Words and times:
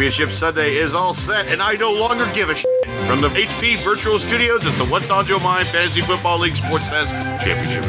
Championship 0.00 0.30
Sunday 0.30 0.76
is 0.76 0.94
all 0.94 1.12
set, 1.12 1.46
and 1.48 1.60
I 1.60 1.74
no 1.74 1.92
longer 1.92 2.26
give 2.32 2.48
a 2.48 2.54
shit. 2.54 2.70
From 3.06 3.20
the 3.20 3.28
HP 3.28 3.76
Virtual 3.84 4.18
Studios, 4.18 4.64
it's 4.66 4.78
the 4.78 4.86
What's 4.86 5.10
on 5.10 5.26
Your 5.26 5.40
Mind 5.40 5.68
Fantasy 5.68 6.00
Football 6.00 6.38
League 6.38 6.56
Sports 6.56 6.88
Fest 6.88 7.12
Championship. 7.44 7.84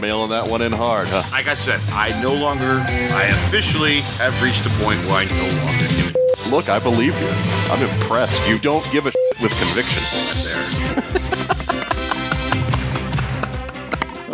Mailing 0.00 0.30
that 0.30 0.46
one 0.46 0.62
in 0.62 0.70
hard, 0.70 1.08
huh? 1.08 1.24
Like 1.32 1.48
I 1.48 1.54
said, 1.54 1.80
I 1.90 2.10
no 2.22 2.32
longer, 2.32 2.78
I 2.86 3.24
officially 3.24 4.02
have 4.22 4.40
reached 4.40 4.66
a 4.66 4.70
point 4.84 5.00
where 5.06 5.16
I 5.16 5.24
no 5.24 5.64
longer 5.64 5.88
give 5.96 6.06
a 6.06 6.44
shit. 6.44 6.52
Look, 6.52 6.68
I 6.68 6.78
believe 6.78 7.20
you. 7.20 7.28
I'm 7.72 7.82
impressed. 7.82 8.48
You 8.48 8.60
don't 8.60 8.88
give 8.92 9.06
a 9.06 9.10
shit 9.10 9.42
with 9.42 9.50
conviction. 9.58 10.04
There. 10.44 11.11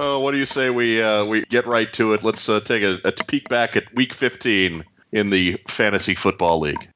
Oh, 0.00 0.20
what 0.20 0.30
do 0.30 0.38
you 0.38 0.46
say 0.46 0.70
we 0.70 1.02
uh, 1.02 1.24
we 1.24 1.44
get 1.44 1.66
right 1.66 1.92
to 1.94 2.12
it? 2.12 2.22
Let's 2.22 2.48
uh, 2.48 2.60
take 2.60 2.84
a, 2.84 3.00
a 3.04 3.10
peek 3.10 3.48
back 3.48 3.76
at 3.76 3.92
Week 3.96 4.14
15 4.14 4.84
in 5.10 5.30
the 5.30 5.60
Fantasy 5.66 6.14
Football 6.14 6.60
League. 6.60 6.88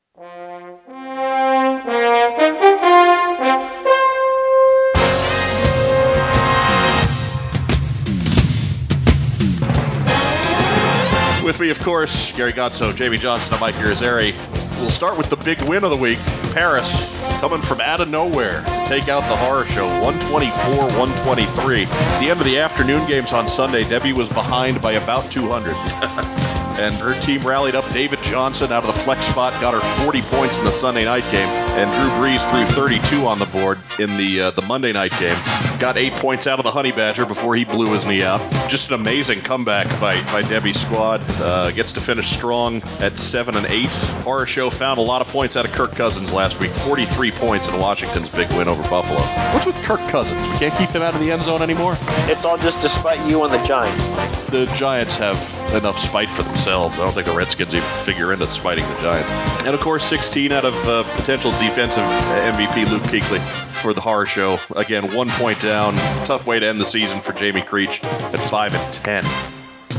With 11.44 11.58
me, 11.58 11.70
of 11.70 11.80
course, 11.80 12.30
Gary 12.36 12.52
Gotso, 12.52 12.94
Jamie 12.94 13.18
Johnson, 13.18 13.54
and 13.54 13.60
Mike 13.60 13.74
Irizarry. 13.74 14.61
We'll 14.82 14.90
start 14.90 15.16
with 15.16 15.30
the 15.30 15.36
big 15.36 15.62
win 15.62 15.84
of 15.84 15.90
the 15.90 15.96
week. 15.96 16.18
Paris 16.50 16.90
coming 17.38 17.62
from 17.62 17.80
out 17.80 18.00
of 18.00 18.08
nowhere 18.08 18.62
to 18.62 18.84
take 18.88 19.08
out 19.08 19.20
the 19.28 19.36
horror 19.36 19.64
show 19.64 19.86
124 20.02 20.98
123. 20.98 21.84
The 21.84 22.28
end 22.28 22.40
of 22.40 22.44
the 22.44 22.58
afternoon 22.58 23.06
games 23.06 23.32
on 23.32 23.46
Sunday, 23.46 23.84
Debbie 23.88 24.12
was 24.12 24.28
behind 24.28 24.82
by 24.82 24.94
about 24.94 25.30
200. 25.30 25.70
and 26.80 26.92
her 26.96 27.14
team 27.20 27.42
rallied 27.42 27.76
up 27.76 27.88
David 27.92 28.18
Johnson 28.24 28.72
out 28.72 28.82
of 28.82 28.88
the 28.88 29.00
flex 29.00 29.24
spot, 29.26 29.52
got 29.60 29.72
her 29.72 30.02
40 30.02 30.20
points 30.22 30.58
in 30.58 30.64
the 30.64 30.72
Sunday 30.72 31.04
night 31.04 31.24
game, 31.30 31.48
and 31.78 31.88
Drew 31.94 32.10
Brees 32.18 32.42
threw 32.50 32.66
32 32.66 33.24
on 33.24 33.38
the 33.38 33.46
board 33.46 33.78
in 34.00 34.16
the 34.16 34.40
uh, 34.40 34.50
the 34.50 34.62
Monday 34.62 34.92
night 34.92 35.12
game. 35.20 35.38
Got 35.82 35.96
eight 35.96 36.12
points 36.12 36.46
out 36.46 36.60
of 36.60 36.62
the 36.62 36.70
Honey 36.70 36.92
Badger 36.92 37.26
before 37.26 37.56
he 37.56 37.64
blew 37.64 37.92
his 37.92 38.06
knee 38.06 38.22
out. 38.22 38.38
Just 38.68 38.92
an 38.92 38.94
amazing 38.94 39.40
comeback 39.40 39.88
by 40.00 40.22
by 40.30 40.42
Debbie's 40.42 40.80
squad. 40.80 41.20
Uh, 41.28 41.72
gets 41.72 41.94
to 41.94 42.00
finish 42.00 42.30
strong 42.30 42.82
at 43.00 43.18
seven 43.18 43.56
and 43.56 43.66
eight. 43.66 43.90
Horror 44.22 44.46
Show 44.46 44.70
found 44.70 45.00
a 45.00 45.02
lot 45.02 45.22
of 45.22 45.26
points 45.26 45.56
out 45.56 45.64
of 45.64 45.72
Kirk 45.72 45.96
Cousins 45.96 46.32
last 46.32 46.60
week. 46.60 46.70
43 46.70 47.32
points 47.32 47.68
in 47.68 47.80
Washington's 47.80 48.32
big 48.32 48.48
win 48.52 48.68
over 48.68 48.84
Buffalo. 48.88 49.18
What's 49.52 49.66
with 49.66 49.74
Kirk 49.82 49.98
Cousins? 50.08 50.40
We 50.50 50.56
can't 50.58 50.74
keep 50.74 50.90
him 50.90 51.02
out 51.02 51.16
of 51.16 51.20
the 51.20 51.32
end 51.32 51.42
zone 51.42 51.62
anymore. 51.62 51.96
It's 52.30 52.44
all 52.44 52.58
just 52.58 52.80
despite 52.80 53.28
you 53.28 53.42
and 53.42 53.52
the 53.52 53.66
Giants. 53.66 54.41
The 54.52 54.66
Giants 54.76 55.16
have 55.16 55.38
enough 55.72 55.98
spite 55.98 56.28
for 56.28 56.42
themselves. 56.42 56.98
I 56.98 57.04
don't 57.04 57.14
think 57.14 57.26
the 57.26 57.32
Redskins 57.32 57.74
even 57.74 57.88
figure 58.04 58.34
into 58.34 58.46
spiting 58.46 58.86
the 58.86 59.00
Giants. 59.00 59.64
And 59.64 59.74
of 59.74 59.80
course, 59.80 60.04
16 60.04 60.52
out 60.52 60.66
of 60.66 60.74
uh, 60.86 61.04
potential 61.16 61.52
defensive 61.52 62.04
MVP 62.04 62.90
Luke 62.90 63.02
Kuechly 63.04 63.40
for 63.80 63.94
the 63.94 64.02
horror 64.02 64.26
show. 64.26 64.58
Again, 64.76 65.14
one 65.14 65.30
point 65.30 65.58
down. 65.62 65.94
Tough 66.26 66.46
way 66.46 66.60
to 66.60 66.66
end 66.66 66.78
the 66.78 66.84
season 66.84 67.20
for 67.20 67.32
Jamie 67.32 67.62
Creech 67.62 68.04
at 68.04 68.40
5 68.40 68.74
and 68.74 68.92
10. 68.92 69.51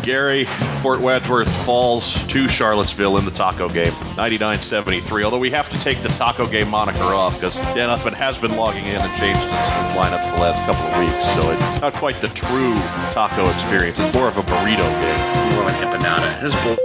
Gary, 0.04 0.44
Fort 0.82 1.00
Wadsworth 1.00 1.66
falls 1.66 2.28
to 2.28 2.50
Charlottesville 2.50 3.18
in 3.18 3.24
the 3.24 3.32
taco 3.32 3.70
game, 3.70 3.94
99-73. 4.18 5.24
Although 5.24 5.40
we 5.40 5.50
have 5.52 5.70
to 5.70 5.80
take 5.80 5.98
the 6.00 6.10
taco 6.10 6.46
game 6.46 6.70
moniker 6.70 7.00
off 7.00 7.36
because 7.36 7.56
Dan 7.74 7.88
Uthman 7.88 8.14
has 8.14 8.38
been 8.38 8.58
logging 8.58 8.86
in 8.86 9.02
and 9.02 9.18
changed 9.18 9.40
his, 9.40 9.50
his 9.50 9.94
for 9.94 10.36
the 10.36 10.42
last 10.42 10.60
couple 10.66 10.84
of 10.84 11.00
weeks. 11.00 11.26
So 11.34 11.52
it's 11.52 11.80
not 11.80 11.94
quite 11.94 12.20
the 12.20 12.28
true 12.28 12.76
taco 13.12 13.50
experience. 13.50 13.98
It's 13.98 14.14
more 14.14 14.28
of 14.28 14.38
a 14.38 14.44
burrito 14.44 14.84
game. 14.84 15.56
More 15.56 15.64
like 15.64 15.78
empanada. 15.78 16.42
This 16.42 16.54
bull. 16.64 16.76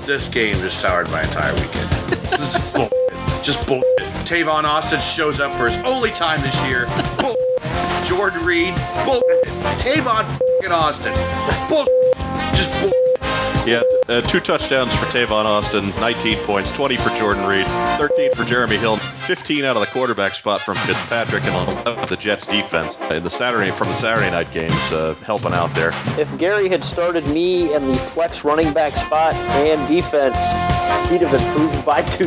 this 0.06 0.28
game 0.28 0.54
just 0.54 0.80
soured 0.80 1.08
my 1.10 1.22
entire 1.22 1.52
weekend. 1.54 1.88
This 2.30 2.56
is 2.56 2.72
bull. 2.72 2.90
Just 3.44 3.64
bull. 3.68 3.95
Tavon 4.26 4.64
Austin 4.64 4.98
shows 4.98 5.38
up 5.38 5.56
for 5.56 5.66
his 5.66 5.76
only 5.84 6.10
time 6.10 6.40
this 6.40 6.66
year. 6.66 6.86
Bull. 7.20 7.36
Jordan 8.04 8.44
Reed. 8.44 8.74
Bull. 9.04 9.22
Tavon 9.78 10.24
f***ing 10.24 10.72
Austin. 10.72 11.14
Bull. 11.68 11.86
Just 12.50 12.82
bull. 12.82 12.90
Yeah, 13.66 13.82
uh, 14.08 14.20
two 14.22 14.40
touchdowns 14.40 14.94
for 14.96 15.06
Tavon 15.06 15.44
Austin, 15.44 15.90
19 16.00 16.38
points, 16.38 16.74
20 16.76 16.96
for 16.96 17.10
Jordan 17.10 17.46
Reed, 17.46 17.66
13 17.98 18.32
for 18.34 18.44
Jeremy 18.44 18.76
Hill, 18.76 18.96
15 18.96 19.64
out 19.64 19.76
of 19.76 19.80
the 19.80 19.86
quarterback 19.86 20.34
spot 20.34 20.60
from 20.60 20.76
Fitzpatrick, 20.76 21.44
and 21.44 21.84
11 21.84 22.02
for 22.02 22.06
the 22.06 22.16
Jets 22.16 22.46
defense 22.46 22.96
in 23.10 23.22
the 23.24 23.30
Saturday 23.30 23.70
from 23.70 23.88
the 23.88 23.96
Saturday 23.96 24.30
night 24.30 24.50
games, 24.52 24.72
uh, 24.92 25.14
helping 25.24 25.52
out 25.52 25.72
there. 25.74 25.90
If 26.18 26.36
Gary 26.38 26.68
had 26.68 26.84
started 26.84 27.26
me 27.28 27.74
in 27.74 27.86
the 27.88 27.94
flex 27.94 28.44
running 28.44 28.72
back 28.72 28.96
spot 28.96 29.34
and 29.34 29.86
defense, 29.88 30.36
he'd 31.10 31.22
have 31.22 31.34
improved 31.34 31.84
by 31.84 32.02
two. 32.02 32.26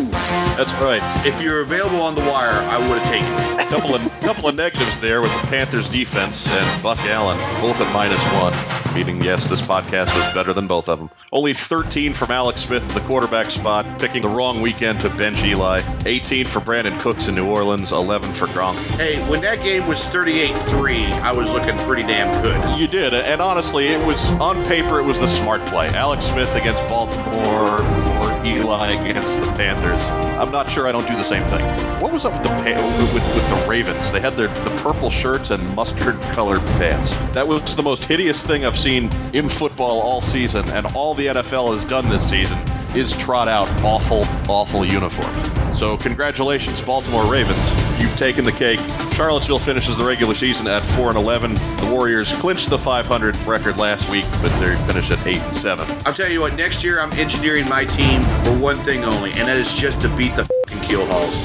That's 0.58 0.81
right. 0.81 1.02
If 1.25 1.42
you're 1.42 1.62
available 1.62 2.02
on 2.02 2.16
the 2.16 2.22
wire, 2.22 2.52
I 2.52 2.78
would 2.78 3.00
have 3.00 3.08
taken 3.09 3.31
it. 3.34 3.66
A 3.66 3.70
couple 3.70 3.96
of 3.96 4.20
couple 4.22 4.50
of 4.50 4.56
negatives 4.56 5.00
there 5.00 5.22
with 5.22 5.42
the 5.42 5.47
Panthers 5.47 5.90
defense 5.90 6.47
and 6.52 6.84
Buck 6.84 7.00
Allen, 7.00 7.38
both 7.62 7.80
at 7.81 7.92
minus 7.94 8.24
one. 8.34 8.53
Meaning, 8.96 9.24
yes, 9.24 9.48
this 9.48 9.62
podcast 9.62 10.08
was 10.16 10.34
better 10.34 10.52
than 10.52 10.68
both 10.68 10.90
of 10.90 11.00
them. 11.00 11.09
Only 11.31 11.53
13 11.53 12.14
from 12.14 12.31
Alex 12.31 12.62
Smith 12.62 12.88
at 12.90 12.96
the 13.00 13.08
quarterback 13.08 13.52
spot, 13.52 14.00
picking 14.00 14.24
the 14.24 14.30
wrong 14.30 14.62
weekend 14.62 15.02
to 15.02 15.09
bench 15.09 15.44
Eli. 15.44 15.81
18 16.06 16.46
for 16.46 16.59
Brandin 16.59 17.00
Cooks 17.00 17.28
in 17.28 17.36
New 17.36 17.48
Orleans, 17.48 17.92
11 17.92 18.34
for 18.34 18.48
Gronk. 18.48 18.75
Hey, 18.98 19.18
when 19.30 19.42
that 19.42 19.62
game 19.64 19.88
was 19.88 20.00
38-3, 20.08 21.12
I 21.22 21.31
was 21.31 21.52
looking 21.52 21.78
pretty 21.80 22.03
damn 22.03 22.42
good. 22.42 22.80
You 22.80 22.88
did, 22.88 23.14
and 23.14 23.42
honestly, 23.42 23.88
it 23.88 24.06
was 24.06 24.31
on 24.34 24.66
paper. 24.66 25.00
It 25.00 25.03
was 25.06 25.19
the 25.19 25.28
smart 25.28 25.64
play. 25.68 25.88
Alex 25.90 26.25
Smith 26.25 26.53
against 26.56 26.81
Baltimore 26.90 27.69
or 27.69 28.19
Eli 28.46 28.92
against 28.92 29.40
the 29.40 29.48
Panthers. 29.54 30.02
I'm 30.40 30.52
not 30.52 30.70
sure 30.70 30.88
I 30.88 30.92
don't 30.92 31.08
do 31.08 31.16
the 31.16 31.24
same 31.24 31.44
thing. 31.44 31.62
What 32.02 32.12
was 32.12 32.26
up 32.26 32.34
with 32.34 32.44
the 32.44 33.14
with, 33.14 33.36
with 33.36 33.50
the 33.50 33.66
Ravens? 33.68 34.12
They 34.12 34.20
had 34.20 34.36
their 34.36 34.48
the 34.48 34.82
purple 34.82 35.10
shirts 35.10 35.52
and 35.52 35.76
mustard 35.76 36.20
colored 36.34 36.62
pants. 36.78 37.16
That 37.34 37.48
was 37.48 37.76
the 37.76 37.84
most 37.84 38.06
hideous 38.06 38.44
thing 38.44 38.66
I've 38.66 38.78
seen 38.78 39.12
in 39.34 39.50
football 39.50 40.02
all 40.02 40.22
season, 40.22 40.70
and 40.70 40.86
all 40.88 41.14
the 41.14 41.28
NFL 41.28 41.74
has 41.74 41.86
done 41.86 42.10
this 42.10 42.30
season 42.30 42.58
is 42.96 43.16
trot 43.18 43.48
out 43.48 43.70
awful, 43.84 44.26
awful 44.50 44.86
uniforms. 44.86 45.78
So 45.78 45.98
congratulations, 45.98 46.82
Baltimore 46.82 47.32
Ravens. 47.32 47.89
You've 48.00 48.16
taken 48.16 48.46
the 48.46 48.52
cake. 48.52 48.80
Charlottesville 49.14 49.60
finishes 49.60 49.98
the 49.98 50.06
regular 50.06 50.34
season 50.34 50.68
at 50.68 50.82
4 50.82 51.10
and 51.10 51.18
11. 51.18 51.54
The 51.54 51.90
Warriors 51.92 52.32
clinched 52.38 52.70
the 52.70 52.78
500 52.78 53.36
record 53.46 53.78
last 53.78 54.10
week, 54.10 54.26
but 54.42 54.50
they 54.60 54.76
finished 54.86 55.12
at 55.12 55.26
8 55.28 55.38
and 55.38 55.56
7. 55.56 55.88
I'll 56.06 56.14
tell 56.14 56.32
you 56.32 56.42
what, 56.42 56.56
next 56.56 56.84
year 56.84 57.02
I'm 57.02 57.12
engineering 57.14 57.68
my 57.68 57.84
team 57.86 58.22
for 58.44 58.58
one 58.58 58.78
thing 58.78 59.04
only, 59.04 59.32
and 59.32 59.48
that 59.48 59.58
is 59.58 59.78
just 59.78 60.02
to 60.02 60.10
beat 60.16 60.36
the 60.36 60.46
fucking 60.46 60.88
Keel 60.88 61.06
Halls. 61.06 61.38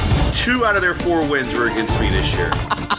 Two 0.45 0.65
out 0.65 0.77
of 0.77 0.83
their 0.83 0.95
four 0.95 1.27
wins 1.29 1.55
were 1.55 1.67
against 1.67 1.99
me 2.01 2.09
this 2.11 2.35
year. 2.35 2.51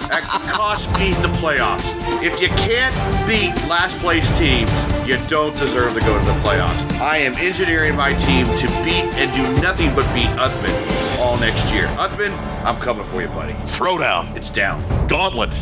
That 0.09 0.23
cost 0.51 0.93
me 0.99 1.11
the 1.21 1.27
playoffs. 1.39 1.93
If 2.21 2.39
you 2.39 2.49
can't 2.49 2.93
beat 3.27 3.55
last 3.67 3.97
place 3.99 4.37
teams, 4.37 4.71
you 5.07 5.17
don't 5.27 5.55
deserve 5.57 5.93
to 5.93 5.99
go 6.01 6.19
to 6.19 6.25
the 6.25 6.37
playoffs. 6.39 6.99
I 6.99 7.17
am 7.17 7.33
engineering 7.35 7.95
my 7.95 8.13
team 8.13 8.45
to 8.45 8.67
beat 8.83 9.05
and 9.15 9.33
do 9.33 9.43
nothing 9.61 9.93
but 9.95 10.05
beat 10.13 10.29
Uthman 10.37 11.19
all 11.19 11.37
next 11.37 11.73
year. 11.73 11.87
Uthman, 11.97 12.31
I'm 12.65 12.79
coming 12.79 13.03
for 13.05 13.21
you, 13.21 13.27
buddy. 13.27 13.53
Throwdown. 13.53 14.35
It's 14.35 14.49
down. 14.49 14.81
Gauntlet. 15.07 15.53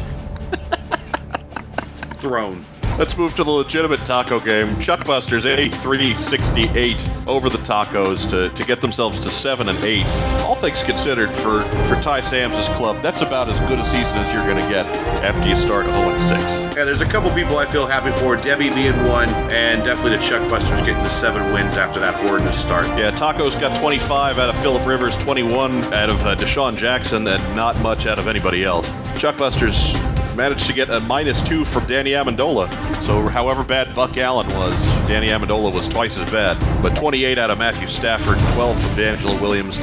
Throne. 2.16 2.64
Let's 3.00 3.18
move 3.18 3.34
to 3.36 3.44
the 3.44 3.50
legitimate 3.50 4.06
taco 4.06 4.40
game. 4.40 4.68
Chuckbusters 4.76 5.46
83-68 5.46 7.28
over 7.28 7.50
the 7.50 7.58
tacos 7.58 8.30
to, 8.30 8.50
to 8.50 8.63
get 8.66 8.81
themselves 8.81 9.19
to 9.22 9.31
7 9.31 9.68
and 9.68 9.84
8. 9.84 10.06
All 10.44 10.54
things 10.54 10.84
considered 10.84 11.31
for, 11.31 11.62
for 11.62 12.00
Ty 12.04 12.22
Sam's 12.22 12.69
club, 12.78 13.01
that's 13.01 13.22
about 13.22 13.50
as 13.50 13.60
good 13.62 13.80
a 13.80 13.86
season 13.86 14.19
as 14.19 14.31
you're 14.31 14.45
going 14.45 14.63
to 14.63 14.69
get 14.69 14.86
after 15.25 15.50
you 15.50 15.56
start 15.56 15.88
0 15.88 15.95
and 15.98 16.22
6. 16.22 16.42
Yeah, 16.78 16.86
there's 16.86 17.01
a 17.01 17.07
couple 17.07 17.31
people 17.31 17.57
I 17.57 17.66
feel 17.66 17.88
happy 17.88 18.12
for. 18.12 18.36
Debbie 18.36 18.69
being 18.69 18.95
one, 19.07 19.30
and 19.50 19.84
definitely 19.84 20.18
the 20.18 20.24
Chuckbusters 20.24 20.86
getting 20.86 21.01
the 21.01 21.10
seven 21.10 21.51
wins 21.51 21.78
after 21.78 22.00
that 22.00 22.13
horrendous 22.13 22.62
start. 22.62 22.86
Yeah, 22.90 23.10
Tacos 23.10 23.60
got 23.60 23.75
25 23.80 24.38
out 24.38 24.50
of 24.50 24.57
Philip 24.62 24.86
Rivers, 24.86 25.18
21 25.18 25.94
out 25.95 26.12
of 26.12 26.24
uh, 26.24 26.36
DeSean 26.36 26.78
Jackson, 26.78 27.28
and 27.28 27.56
not 27.56 27.75
much 27.81 28.06
out 28.06 28.19
of 28.19 28.28
anybody 28.28 28.63
else. 28.63 28.88
Chuckbusters 29.18 30.12
managed 30.35 30.68
to 30.68 30.74
get 30.74 30.89
a 30.89 31.00
minus 31.00 31.41
two 31.47 31.65
from 31.65 31.85
Danny 31.85 32.12
Amendola. 32.12 32.71
So, 33.03 33.27
however 33.27 33.63
bad 33.63 33.94
Buck 33.95 34.18
Allen 34.18 34.47
was, 34.47 34.75
Danny 35.07 35.27
Amendola 35.27 35.74
was 35.74 35.88
twice 35.88 36.18
as 36.18 36.31
bad. 36.31 36.57
But 36.81 36.95
28 36.95 37.38
out 37.38 37.50
of 37.50 37.57
Matthew 37.57 37.88
Stafford, 37.88 38.38
12 38.53 38.81
from 38.81 38.95
DeAngelo 38.95 39.41
Williams, 39.41 39.77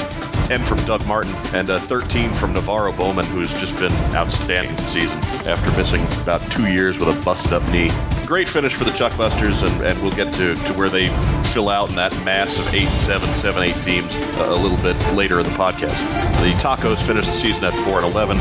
10 0.46 0.60
from 0.60 0.78
Doug 0.84 1.06
Martin, 1.06 1.34
and 1.54 1.70
uh, 1.70 1.78
13 1.78 2.32
from 2.32 2.54
NaVorro 2.54 2.96
Bowman, 2.96 3.26
who's 3.26 3.52
just 3.60 3.78
been 3.78 3.92
outstanding 4.14 4.74
this 4.76 4.92
season 4.92 5.18
after 5.46 5.70
missing 5.76 6.02
about 6.22 6.40
two 6.50 6.72
years 6.72 6.98
with 6.98 7.08
a 7.08 7.24
busted 7.24 7.52
up 7.52 7.68
knee. 7.70 7.90
Great 8.30 8.48
finish 8.48 8.76
for 8.76 8.84
the 8.84 8.92
Chuckbusters, 8.92 9.68
and, 9.68 9.84
and 9.84 10.00
we'll 10.00 10.12
get 10.12 10.32
to, 10.34 10.54
to 10.54 10.72
where 10.74 10.88
they 10.88 11.08
fill 11.52 11.68
out 11.68 11.90
in 11.90 11.96
that 11.96 12.12
mass 12.24 12.60
of 12.60 12.72
8 12.72 12.86
7, 12.86 13.28
7 13.34 13.60
8 13.60 13.74
teams 13.82 14.16
uh, 14.16 14.44
a 14.46 14.54
little 14.54 14.76
bit 14.76 14.94
later 15.14 15.40
in 15.40 15.44
the 15.44 15.50
podcast. 15.50 15.98
The 16.40 16.52
Tacos 16.52 17.04
finished 17.04 17.26
the 17.26 17.34
season 17.34 17.64
at 17.64 17.74
4 17.84 18.04
and 18.04 18.12
11. 18.12 18.36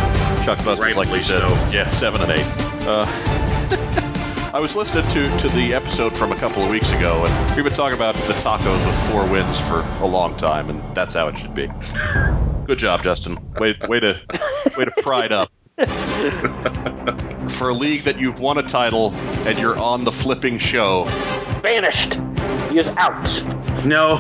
Chuckbusters, 0.45 0.77
like 0.77 0.95
Rightfully 0.95 1.17
you 1.17 1.23
said, 1.23 1.41
so. 1.41 1.75
yeah, 1.75 1.87
7 1.87 2.21
and 2.21 2.31
8. 2.31 2.39
Uh, 2.85 4.51
I 4.53 4.59
was 4.59 4.75
listening 4.75 5.09
to, 5.09 5.37
to 5.39 5.49
the 5.55 5.73
episode 5.73 6.15
from 6.15 6.33
a 6.33 6.35
couple 6.35 6.61
of 6.61 6.69
weeks 6.69 6.91
ago, 6.93 7.25
and 7.25 7.55
we've 7.55 7.65
been 7.65 7.73
talking 7.73 7.97
about 7.97 8.13
the 8.13 8.33
tacos 8.33 8.85
with 8.85 9.09
four 9.09 9.27
wins 9.27 9.59
for 9.59 9.79
a 10.03 10.07
long 10.07 10.37
time, 10.37 10.69
and 10.69 10.83
that's 10.93 11.15
how 11.15 11.29
it 11.29 11.37
should 11.39 11.55
be. 11.55 11.67
Good 12.65 12.77
job, 12.77 13.01
Justin. 13.01 13.39
Way, 13.57 13.75
way 13.87 13.99
to 14.01 14.21
way 14.77 14.85
to 14.85 14.91
pride 15.01 15.31
up. 15.31 15.49
For 17.49 17.69
a 17.69 17.73
league 17.73 18.03
that 18.03 18.19
you've 18.19 18.39
won 18.39 18.57
a 18.57 18.63
title 18.63 19.13
and 19.45 19.57
you're 19.57 19.77
on 19.77 20.03
the 20.03 20.11
flipping 20.11 20.57
show, 20.57 21.05
Banished. 21.61 22.15
He 22.69 22.79
is 22.79 22.95
out. 22.97 23.43
No, 23.85 24.17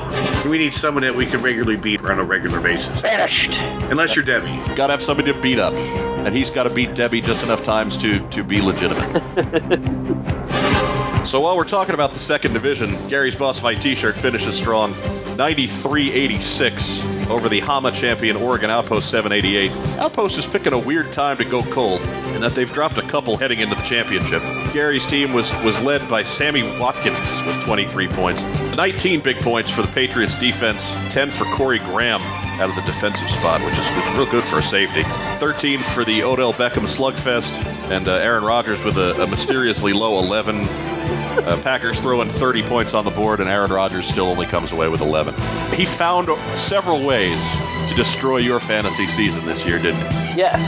we 0.49 0.57
need 0.57 0.73
someone 0.73 1.03
that 1.03 1.15
we 1.15 1.25
can 1.25 1.41
regularly 1.41 1.75
beat 1.77 2.01
on 2.01 2.19
a 2.19 2.23
regular 2.23 2.61
basis. 2.61 3.01
Banished. 3.01 3.59
Unless 3.59 4.15
you're 4.15 4.25
Debbie. 4.25 4.55
gotta 4.75 4.93
have 4.93 5.03
somebody 5.03 5.33
to 5.33 5.41
beat 5.41 5.59
up, 5.59 5.73
and 5.73 6.35
he's 6.35 6.49
got 6.49 6.67
to 6.67 6.73
beat 6.73 6.95
Debbie 6.95 7.21
just 7.21 7.43
enough 7.43 7.63
times 7.63 7.97
to 7.97 8.25
to 8.29 8.43
be 8.43 8.61
legitimate. 8.61 9.11
so 11.27 11.41
while 11.41 11.57
we're 11.57 11.63
talking 11.65 11.93
about 11.93 12.13
the 12.13 12.19
second 12.19 12.53
division, 12.53 12.95
Gary's 13.07 13.35
Boss 13.35 13.59
Fight 13.59 13.81
T-shirt 13.81 14.17
finishes 14.17 14.57
strong, 14.57 14.93
93-86 14.93 17.18
over 17.29 17.49
the 17.49 17.59
Hama 17.59 17.91
champion 17.91 18.35
Oregon 18.35 18.69
Outpost 18.69 19.09
788. 19.09 19.71
Outpost 19.99 20.37
is 20.37 20.47
picking 20.47 20.73
a 20.73 20.77
weird 20.77 21.13
time 21.13 21.37
to 21.37 21.45
go 21.45 21.61
cold, 21.61 22.01
and 22.01 22.43
that 22.43 22.53
they've 22.53 22.71
dropped 22.71 22.97
a 22.97 23.01
couple 23.03 23.37
heading 23.37 23.59
into 23.59 23.75
the 23.75 23.81
championship. 23.83 24.41
Gary's 24.73 25.05
team 25.05 25.33
was 25.33 25.53
was 25.63 25.81
led 25.81 26.07
by 26.09 26.23
Sammy 26.23 26.63
Watkins 26.79 27.19
with 27.45 27.61
23 27.63 28.07
points, 28.07 28.43
19 28.75 29.21
big 29.21 29.37
points 29.37 29.71
for 29.71 29.81
the 29.81 29.87
Patriots 29.89 30.39
defense, 30.39 30.91
10 31.11 31.31
for 31.31 31.45
Corey 31.55 31.79
Graham 31.79 32.21
out 32.59 32.69
of 32.69 32.75
the 32.75 32.81
defensive 32.81 33.29
spot, 33.29 33.61
which 33.61 33.77
is 33.77 34.17
real 34.17 34.29
good 34.29 34.43
for 34.43 34.59
a 34.59 34.63
safety. 34.63 35.03
13 35.37 35.79
for 35.79 36.03
the 36.03 36.23
Odell 36.23 36.53
Beckham 36.53 36.87
slugfest, 36.87 37.51
and 37.89 38.07
uh, 38.07 38.15
Aaron 38.15 38.43
Rodgers 38.43 38.83
with 38.83 38.97
a, 38.97 39.23
a 39.23 39.27
mysteriously 39.27 39.93
low 39.93 40.19
11. 40.19 40.98
Uh, 41.09 41.59
Packers 41.63 41.99
throwing 41.99 42.29
30 42.29 42.63
points 42.63 42.93
on 42.93 43.05
the 43.05 43.11
board, 43.11 43.39
and 43.39 43.49
Aaron 43.49 43.71
Rodgers 43.71 44.07
still 44.07 44.27
only 44.27 44.45
comes 44.45 44.71
away 44.71 44.89
with 44.89 45.01
11. 45.01 45.33
He 45.73 45.85
found 45.85 46.29
several 46.57 47.05
ways 47.05 47.41
to 47.89 47.95
destroy 47.95 48.37
your 48.37 48.59
fantasy 48.59 49.07
season 49.07 49.45
this 49.45 49.65
year, 49.65 49.79
didn't 49.79 50.01
he? 50.11 50.37
Yes. 50.37 50.61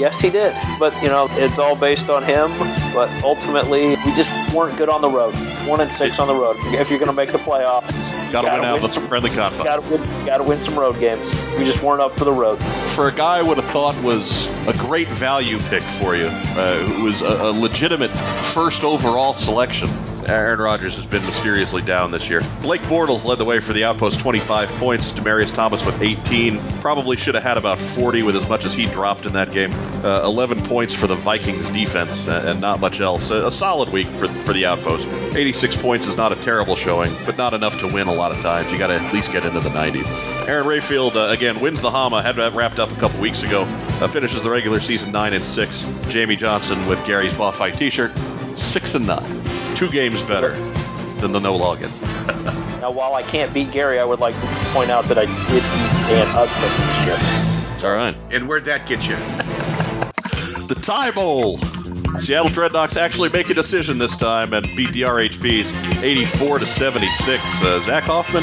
Yes, 0.00 0.20
he 0.20 0.30
did. 0.30 0.54
But, 0.78 0.94
you 1.02 1.08
know, 1.08 1.28
it's 1.32 1.58
all 1.58 1.76
based 1.76 2.10
on 2.10 2.22
him. 2.22 2.50
But 2.92 3.10
ultimately, 3.22 3.90
we 3.90 4.14
just 4.14 4.54
weren't 4.54 4.76
good 4.76 4.88
on 4.88 5.00
the 5.00 5.08
road. 5.08 5.34
One 5.66 5.80
and 5.80 5.90
six 5.92 6.18
on 6.18 6.28
the 6.28 6.34
road. 6.34 6.56
If 6.74 6.90
you're 6.90 6.98
going 6.98 7.10
to 7.10 7.16
make 7.16 7.32
the 7.32 7.38
playoffs, 7.38 7.92
Got 8.32 8.42
to 8.42 8.52
win 8.52 8.64
out 8.64 8.76
of 8.76 8.82
the 8.82 8.88
some, 8.88 9.06
friendly 9.06 9.30
confines. 9.30 9.64
Got 9.64 9.82
to 9.82 9.90
win. 9.90 10.26
Got 10.26 10.38
to 10.38 10.42
win 10.42 10.58
some 10.58 10.78
road 10.78 10.98
games. 10.98 11.30
We 11.58 11.64
just 11.64 11.82
weren't 11.82 12.00
up 12.00 12.18
for 12.18 12.24
the 12.24 12.32
road. 12.32 12.56
For 12.56 13.08
a 13.08 13.12
guy 13.12 13.38
I 13.38 13.42
would 13.42 13.56
have 13.56 13.66
thought 13.66 14.00
was 14.02 14.46
a 14.66 14.72
great 14.72 15.08
value 15.08 15.58
pick 15.58 15.82
for 15.82 16.16
you, 16.16 16.26
uh, 16.26 16.78
who 16.78 17.04
was 17.04 17.22
a, 17.22 17.26
a 17.26 17.52
legitimate 17.52 18.10
first 18.10 18.84
overall 18.84 19.32
selection, 19.32 19.88
Aaron 20.28 20.58
Rodgers 20.58 20.96
has 20.96 21.06
been 21.06 21.24
mysteriously 21.24 21.82
down 21.82 22.10
this 22.10 22.28
year. 22.28 22.42
Blake 22.62 22.82
Bortles 22.82 23.24
led 23.24 23.38
the 23.38 23.44
way 23.44 23.60
for 23.60 23.72
the 23.72 23.84
Outpost, 23.84 24.20
25 24.20 24.68
points. 24.76 25.12
Demaryius 25.12 25.54
Thomas 25.54 25.84
with 25.84 26.00
18. 26.02 26.58
Probably 26.80 27.16
should 27.16 27.34
have 27.34 27.44
had 27.44 27.56
about 27.58 27.80
40 27.80 28.22
with 28.22 28.36
as 28.36 28.48
much 28.48 28.64
as 28.64 28.74
he 28.74 28.86
dropped 28.86 29.24
in 29.24 29.34
that 29.34 29.52
game. 29.52 29.72
Uh, 30.04 30.22
11 30.24 30.62
points 30.62 30.94
for 30.94 31.06
the 31.06 31.14
Vikings 31.14 31.68
defense 31.70 32.26
uh, 32.26 32.44
and 32.46 32.60
not 32.60 32.80
much 32.80 33.00
else. 33.00 33.30
A, 33.30 33.50
solid 33.50 33.88
week 33.88 34.06
for, 34.06 34.28
for 34.28 34.52
the 34.52 34.66
Outpost. 34.66 35.06
86 35.34 35.76
points 35.76 36.06
is 36.06 36.16
not 36.16 36.32
a 36.32 36.36
terrible 36.36 36.76
showing, 36.76 37.10
but 37.24 37.38
not 37.38 37.54
enough 37.54 37.78
to 37.80 37.86
win 37.86 38.08
a 38.08 38.14
lot 38.14 38.32
of 38.32 38.40
times. 38.40 38.70
You 38.70 38.78
got 38.78 38.88
to 38.88 38.94
at 38.94 39.14
least 39.14 39.32
get 39.32 39.44
into 39.44 39.60
the 39.60 39.70
90s. 39.70 40.48
Aaron 40.48 40.66
Rayfield 40.66 41.16
uh, 41.16 41.32
again 41.32 41.60
wins 41.60 41.80
the 41.80 41.90
Hama. 41.90 42.22
Had 42.22 42.36
that 42.36 42.52
wrapped 42.52 42.78
up 42.78 42.92
a 42.92 42.94
couple 42.96 43.20
weeks 43.20 43.42
ago. 43.42 43.62
Uh, 43.62 44.08
finishes 44.08 44.42
the 44.42 44.50
regular 44.50 44.78
season 44.78 45.10
nine 45.10 45.32
and 45.32 45.44
six. 45.44 45.86
Jamie 46.08 46.36
Johnson 46.36 46.86
with 46.86 47.04
Gary's 47.06 47.36
Ball 47.36 47.52
Fight 47.52 47.74
T-shirt, 47.74 48.12
six 48.56 48.94
and 48.94 49.06
nine. 49.06 49.42
Two 49.74 49.90
games 49.90 50.22
better 50.22 50.54
than 51.20 51.32
the 51.32 51.40
no 51.40 51.58
login. 51.58 51.90
Now, 52.76 52.90
while 52.92 53.14
I 53.14 53.22
can't 53.22 53.52
beat 53.54 53.72
Gary, 53.72 53.98
I 53.98 54.04
would 54.04 54.20
like 54.20 54.34
to 54.38 54.46
point 54.72 54.90
out 54.90 55.06
that 55.06 55.18
I 55.18 55.24
did 55.24 55.32
beat 55.48 55.92
Dan 56.08 56.26
Hudson 56.28 56.70
this 56.86 57.06
year. 57.06 57.74
It's 57.74 57.82
all 57.82 57.94
right. 57.96 58.14
And 58.30 58.46
where'd 58.46 58.66
that 58.66 58.86
get 58.86 59.08
you? 59.08 59.16
The 60.66 60.74
tie 60.80 61.10
bowl. 61.10 61.58
Seattle 62.18 62.48
Dreadnoughts 62.48 62.96
actually 62.96 63.28
make 63.28 63.50
a 63.50 63.54
decision 63.54 63.98
this 63.98 64.16
time 64.16 64.52
and 64.54 64.64
beat 64.74 64.92
the 64.92 65.02
RHPs 65.02 66.02
84 66.02 66.60
to 66.60 66.66
76. 66.66 67.62
Uh, 67.62 67.80
Zach 67.80 68.04
Hoffman, 68.04 68.42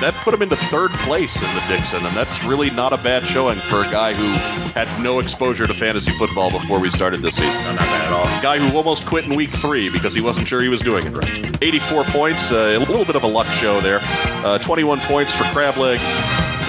that 0.00 0.14
put 0.22 0.34
him 0.34 0.42
into 0.42 0.56
third 0.56 0.90
place 0.92 1.36
in 1.36 1.54
the 1.54 1.64
Dixon, 1.68 2.04
and 2.04 2.16
that's 2.16 2.44
really 2.44 2.70
not 2.70 2.92
a 2.92 2.96
bad 2.96 3.26
showing 3.26 3.56
for 3.56 3.80
a 3.80 3.90
guy 3.90 4.12
who 4.12 4.28
had 4.72 4.88
no 5.02 5.20
exposure 5.20 5.66
to 5.66 5.74
fantasy 5.74 6.10
football 6.12 6.50
before 6.50 6.80
we 6.80 6.90
started 6.90 7.20
this 7.20 7.36
season. 7.36 7.62
No, 7.62 7.70
not 7.70 7.78
bad 7.78 8.06
at 8.06 8.12
all. 8.12 8.42
Guy 8.42 8.58
who 8.58 8.76
almost 8.76 9.06
quit 9.06 9.24
in 9.24 9.36
week 9.36 9.52
three 9.52 9.88
because 9.88 10.12
he 10.12 10.20
wasn't 10.20 10.48
sure 10.48 10.60
he 10.60 10.68
was 10.68 10.80
doing 10.80 11.06
it 11.06 11.10
right. 11.10 11.62
84 11.62 12.04
points, 12.04 12.50
uh, 12.50 12.76
a 12.76 12.78
little 12.78 13.04
bit 13.04 13.16
of 13.16 13.22
a 13.22 13.28
luck 13.28 13.46
show 13.46 13.80
there. 13.80 14.00
Uh, 14.44 14.58
21 14.58 14.98
points 15.00 15.36
for 15.36 15.44
Crableg, 15.44 15.98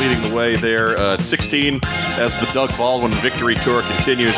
leading 0.02 0.30
the 0.30 0.36
way 0.36 0.56
there. 0.56 0.98
Uh, 0.98 1.18
16 1.18 1.80
as 1.84 2.40
the 2.40 2.50
Doug 2.54 2.76
Baldwin 2.76 3.12
victory 3.12 3.54
tour 3.56 3.84
continues. 3.84 4.36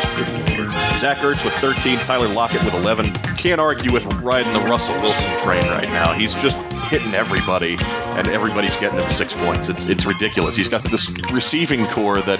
Zach 1.00 1.18
Ertz 1.18 1.45
with 1.45 1.54
13, 1.54 1.98
Tyler 2.00 2.27
Lockett 2.27 2.63
with 2.65 2.74
11. 2.74 3.13
Can't 3.38 3.62
argue 3.62 3.92
with 3.94 4.06
riding 4.15 4.51
the 4.51 4.60
Russell 4.60 5.00
Wilson 5.01 5.31
train 5.39 5.65
right 5.69 5.88
now. 5.88 6.12
He's 6.12 6.36
just 6.36 6.57
hitting 6.93 7.15
everybody, 7.15 7.75
and 7.79 8.27
everybody's 8.27 8.75
getting 8.77 8.99
him 8.99 9.09
six 9.09 9.33
points. 9.33 9.67
It's, 9.67 9.89
it's 9.89 10.05
ridiculous. 10.05 10.55
He's 10.55 10.69
got 10.69 10.83
this 10.83 11.09
receiving 11.31 11.87
corps 11.87 12.21
that 12.21 12.37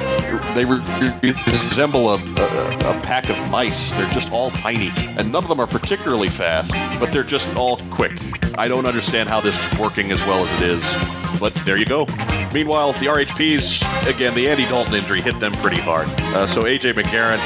they 0.53 0.63
re- 0.63 1.33
resemble 1.47 2.11
a, 2.11 2.17
a, 2.17 2.97
a 2.97 3.01
pack 3.01 3.31
of 3.31 3.50
mice. 3.50 3.91
They're 3.94 4.11
just 4.11 4.31
all 4.31 4.51
tiny, 4.51 4.91
and 5.17 5.31
none 5.31 5.41
of 5.41 5.50
them 5.50 5.59
are 5.59 5.65
particularly 5.65 6.29
fast, 6.29 6.69
but 7.00 7.11
they're 7.11 7.23
just 7.23 7.55
all 7.55 7.77
quick. 7.89 8.11
I 8.55 8.67
don't 8.67 8.85
understand 8.85 9.27
how 9.27 9.41
this 9.41 9.57
is 9.73 9.79
working 9.79 10.11
as 10.11 10.21
well 10.27 10.45
as 10.45 10.61
it 10.61 10.69
is, 10.69 11.39
but 11.39 11.55
there 11.65 11.77
you 11.77 11.85
go. 11.85 12.05
Meanwhile, 12.53 12.91
the 12.94 13.07
RHPs, 13.07 13.81
again, 14.07 14.35
the 14.35 14.50
Andy 14.50 14.65
Dalton 14.65 14.94
injury 14.94 15.21
hit 15.21 15.39
them 15.39 15.53
pretty 15.53 15.79
hard. 15.79 16.07
Uh, 16.07 16.45
so 16.45 16.65
AJ 16.65 16.94
McCarron 16.94 17.39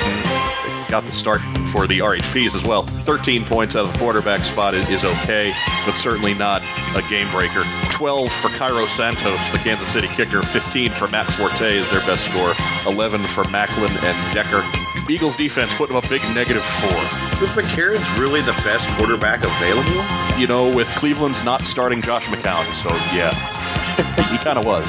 got 0.89 1.03
the 1.05 1.11
start 1.11 1.41
for 1.67 1.87
the 1.87 1.99
RHPs 1.99 2.55
as 2.55 2.63
well. 2.63 2.83
13 2.83 3.45
points 3.45 3.75
out 3.75 3.85
of 3.85 3.93
the 3.93 3.99
quarterback 3.99 4.41
spot 4.41 4.73
is, 4.73 5.03
okay, 5.03 5.53
but 5.85 5.93
certainly 5.95 6.33
not 6.33 6.61
a 6.95 7.01
game 7.09 7.29
breaker. 7.31 7.63
12 7.91 8.31
for 8.31 8.49
Cairo 8.49 8.85
Santos, 8.87 9.49
the 9.51 9.57
Kansas 9.57 9.87
City 9.87 10.07
kicker. 10.07 10.41
15 10.41 10.91
for 10.91 11.07
Matt 11.07 11.27
Forte 11.27 11.77
is 11.77 11.89
their 11.91 12.01
best 12.01 12.25
score. 12.25 12.53
11 12.85 13.21
for 13.21 13.43
Maclin 13.45 13.89
and 14.03 14.33
Decker. 14.33 14.63
Eagles 15.09 15.35
defense 15.37 15.73
put 15.75 15.87
them 15.87 15.97
a 15.97 16.01
big 16.09 16.21
negative 16.35 16.63
four. 16.63 16.97
Was 17.39 17.51
McCarron's 17.51 18.09
really 18.19 18.41
the 18.41 18.51
best 18.63 18.89
quarterback 18.97 19.43
available? 19.43 20.39
You 20.39 20.47
know, 20.47 20.73
with 20.73 20.87
Cleveland's 20.89 21.45
not 21.45 21.65
starting 21.65 22.01
Josh 22.01 22.25
McCown, 22.25 22.65
so 22.73 22.89
yeah, 23.15 23.31
he 24.31 24.37
kind 24.39 24.59
of 24.59 24.65
was. 24.65 24.85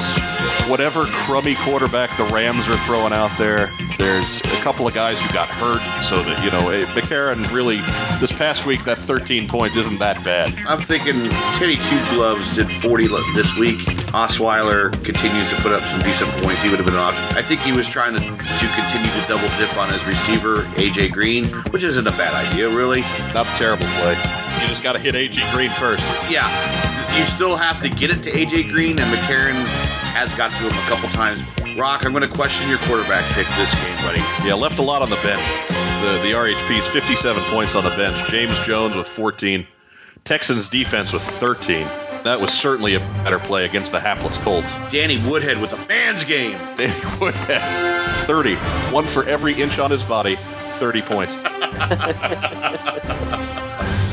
Whatever 0.69 1.05
crummy 1.05 1.55
quarterback 1.55 2.17
the 2.17 2.25
Rams 2.25 2.67
are 2.67 2.77
throwing 2.77 3.13
out 3.13 3.37
there, 3.37 3.69
there's 3.97 4.41
couple 4.59 4.87
of 4.87 4.93
guys 4.93 5.21
who 5.21 5.33
got 5.33 5.47
hurt, 5.47 5.81
so 6.03 6.21
that 6.23 6.43
you 6.43 6.51
know, 6.51 6.69
eh, 6.69 6.85
McCarron 6.93 7.51
really 7.53 7.77
this 8.19 8.31
past 8.31 8.65
week 8.65 8.83
that 8.85 8.97
13 8.97 9.47
points 9.47 9.75
isn't 9.77 9.99
that 9.99 10.23
bad. 10.23 10.53
I'm 10.67 10.79
thinking 10.79 11.15
Teddy 11.57 11.77
Two 11.77 11.99
Gloves 12.15 12.55
did 12.55 12.71
40 12.71 13.07
this 13.33 13.57
week. 13.57 13.79
Osweiler 14.11 14.91
continues 15.03 15.49
to 15.49 15.55
put 15.61 15.71
up 15.71 15.83
some 15.83 16.01
decent 16.01 16.29
points. 16.43 16.61
He 16.61 16.69
would 16.69 16.77
have 16.77 16.85
been 16.85 16.95
an 16.95 16.99
option. 16.99 17.23
I 17.37 17.41
think 17.41 17.61
he 17.61 17.71
was 17.71 17.87
trying 17.87 18.13
to, 18.13 18.19
to 18.19 18.65
continue 18.75 19.09
to 19.09 19.23
double 19.27 19.47
dip 19.57 19.75
on 19.77 19.91
his 19.91 20.05
receiver, 20.05 20.63
AJ 20.77 21.11
Green, 21.11 21.45
which 21.71 21.83
isn't 21.83 22.07
a 22.07 22.11
bad 22.11 22.33
idea, 22.33 22.69
really. 22.69 23.01
Not 23.33 23.47
a 23.47 23.55
terrible 23.57 23.85
play. 24.01 24.13
You 24.13 24.67
just 24.67 24.83
got 24.83 24.93
to 24.93 24.99
hit 24.99 25.15
AJ 25.15 25.51
Green 25.53 25.69
first. 25.69 26.03
Yeah, 26.29 26.49
you 27.17 27.23
still 27.23 27.55
have 27.55 27.81
to 27.81 27.89
get 27.89 28.09
it 28.09 28.23
to 28.23 28.31
AJ 28.31 28.69
Green, 28.71 28.99
and 28.99 29.11
McCarron 29.13 29.55
has 30.13 30.33
got 30.35 30.51
to 30.51 30.57
him 30.57 30.73
a 30.73 30.89
couple 30.89 31.07
times. 31.09 31.43
Rock, 31.77 32.05
I'm 32.05 32.11
going 32.11 32.27
to 32.27 32.29
question 32.29 32.69
your 32.69 32.77
quarterback 32.79 33.23
pick 33.33 33.47
this 33.57 33.73
game, 33.75 33.95
buddy. 34.03 34.21
Yeah, 34.47 34.55
left 34.55 34.79
a 34.79 34.81
lot 34.81 35.01
on 35.01 35.09
the 35.09 35.19
bench. 35.23 35.43
The 36.01 36.19
the 36.23 36.31
RHP's 36.33 36.87
57 36.87 37.43
points 37.43 37.75
on 37.75 37.83
the 37.83 37.89
bench. 37.91 38.29
James 38.29 38.59
Jones 38.65 38.95
with 38.95 39.07
14. 39.07 39.67
Texans 40.23 40.69
defense 40.69 41.13
with 41.13 41.21
13. 41.21 41.87
That 42.23 42.39
was 42.41 42.51
certainly 42.53 42.95
a 42.95 42.99
better 42.99 43.39
play 43.39 43.65
against 43.65 43.91
the 43.91 43.99
hapless 43.99 44.37
Colts. 44.39 44.73
Danny 44.89 45.17
Woodhead 45.29 45.59
with 45.61 45.73
a 45.73 45.87
man's 45.87 46.25
game. 46.25 46.57
Danny 46.77 47.17
Woodhead, 47.19 47.61
30. 48.25 48.55
One 48.93 49.07
for 49.07 49.23
every 49.23 49.53
inch 49.53 49.79
on 49.79 49.89
his 49.89 50.03
body, 50.03 50.35
30 50.35 51.01
points. 51.01 51.35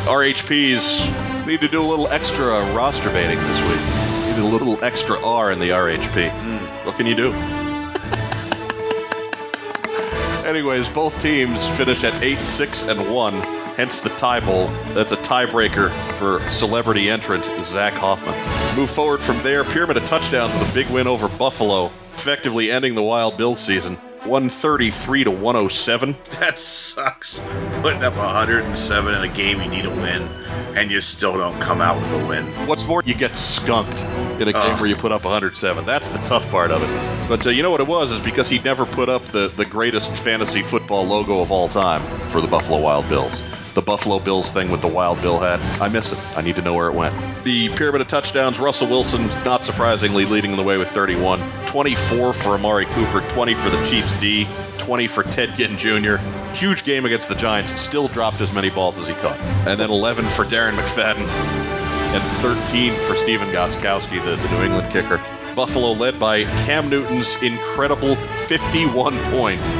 RHPs 0.07 1.47
need 1.47 1.61
to 1.61 1.69
do 1.69 1.83
a 1.83 1.89
little 1.89 2.09
extra 2.09 2.61
roster 2.75 3.11
baiting 3.11 3.39
this 3.39 3.63
week. 3.63 4.06
A 4.37 4.41
little 4.41 4.85
extra 4.85 5.19
R 5.25 5.51
in 5.51 5.61
the 5.61 5.71
RHP. 5.71 6.31
What 6.85 6.97
can 6.97 7.07
you 7.07 7.15
do? 7.15 7.33
Anyways, 10.47 10.91
both 10.91 11.21
teams 11.23 11.67
finish 11.77 12.05
at 12.05 12.23
8 12.23 12.37
6 12.37 12.89
and 12.89 13.13
1, 13.13 13.35
hence 13.77 14.01
the 14.01 14.11
tie 14.11 14.41
bowl. 14.41 14.69
That's 14.93 15.13
a 15.13 15.17
tiebreaker 15.17 15.91
for 16.13 16.41
celebrity 16.51 17.09
entrant 17.09 17.45
Zach 17.63 17.95
Hoffman. 17.95 18.35
Move 18.77 18.91
forward 18.91 19.21
from 19.21 19.41
there, 19.43 19.65
Pyramid 19.65 19.97
of 19.97 20.07
Touchdowns 20.07 20.53
with 20.53 20.71
a 20.71 20.75
big 20.75 20.89
win 20.91 21.07
over 21.07 21.29
Buffalo, 21.29 21.87
effectively 22.13 22.71
ending 22.71 22.95
the 22.95 23.03
Wild 23.03 23.39
Bills 23.39 23.59
season. 23.59 23.97
133 24.27 25.25
to 25.25 25.31
107. 25.31 26.17
That 26.41 26.59
sucks. 26.59 27.41
Putting 27.83 28.03
up 28.03 28.17
107 28.17 29.15
in 29.15 29.23
a 29.23 29.29
game 29.35 29.61
you 29.63 29.69
need 29.69 29.83
to 29.83 29.91
win, 29.91 30.23
and 30.77 30.91
you 30.91 31.01
still 31.01 31.37
don't 31.37 31.59
come 31.61 31.81
out 31.81 31.99
with 32.01 32.13
a 32.13 32.27
win. 32.27 32.45
What's 32.67 32.87
more, 32.87 33.03
you 33.05 33.15
get 33.15 33.37
skunked 33.37 34.03
in 34.41 34.49
a 34.49 34.53
game 34.53 34.79
where 34.79 34.87
you 34.87 34.97
put 34.97 35.13
up 35.13 35.25
107. 35.25 35.87
That's 35.87 36.09
the 36.09 36.19
tough 36.19 36.51
part 36.51 36.71
of 36.71 36.83
it. 36.83 37.29
But 37.29 37.47
uh, 37.47 37.51
you 37.51 37.63
know 37.63 37.71
what 37.71 37.81
it 37.81 37.87
was 37.87 38.13
is 38.13 38.21
because 38.21 38.49
he 38.49 38.59
never 38.59 38.85
put 38.85 39.09
up 39.09 39.23
the, 39.25 39.49
the 39.49 39.65
greatest 39.65 40.15
fantasy 40.17 40.63
football 40.63 41.05
logo 41.05 41.41
of 41.41 41.51
all 41.53 41.69
time 41.69 42.03
for 42.03 42.41
the 42.41 42.49
Buffalo 42.49 42.81
Wild 42.81 43.09
Bills. 43.09 43.56
The 43.77 43.83
Buffalo 43.83 44.19
Bills 44.19 44.51
thing 44.51 44.71
with 44.71 44.81
the 44.81 44.89
Wild 44.89 45.21
Bill 45.21 45.39
hat. 45.39 45.61
I 45.83 45.89
miss 45.89 46.11
it. 46.11 46.19
I 46.35 46.41
need 46.41 46.57
to 46.57 46.63
know 46.63 46.73
where 46.73 46.89
it 46.89 46.95
went. 46.95 47.15
The 47.45 47.69
pyramid 47.69 48.01
of 48.01 48.09
touchdowns, 48.09 48.59
Russell 48.59 48.89
Wilson, 48.89 49.27
not 49.45 49.67
surprisingly, 49.67 50.25
leading 50.25 50.57
the 50.57 50.63
way 50.63 50.79
with 50.79 50.89
31. 50.89 51.43
24 51.67 52.33
for 52.33 52.55
Amari 52.55 52.87
Cooper, 52.87 53.21
20 53.21 53.53
for 53.53 53.69
the 53.69 53.85
Chiefs 53.85 54.19
D, 54.19 54.47
20 54.79 55.07
for 55.09 55.25
Ted 55.25 55.55
Ginn 55.57 55.77
Jr. 55.77 56.17
Huge 56.55 56.85
game 56.85 57.05
against 57.05 57.29
the 57.29 57.35
Giants, 57.35 57.79
still 57.79 58.09
dropped 58.09 58.41
as 58.41 58.51
many 58.51 58.71
balls 58.71 58.97
as 58.99 59.09
he 59.09 59.13
caught. 59.13 59.39
And 59.69 59.79
then 59.79 59.91
11 59.91 60.25
for 60.25 60.47
Darren 60.47 60.73
McFadden, 60.73 61.27
and 62.15 62.23
13 62.23 62.95
for 63.07 63.15
Stephen 63.15 63.49
Gostkowski, 63.51 64.25
the, 64.25 64.37
the 64.37 64.57
New 64.57 64.65
England 64.65 64.91
kicker. 64.91 65.21
Buffalo 65.55 65.93
led 65.93 66.19
by 66.19 66.45
Cam 66.65 66.89
Newton's 66.89 67.37
incredible 67.43 68.17
51 68.17 69.19
points. 69.25 69.71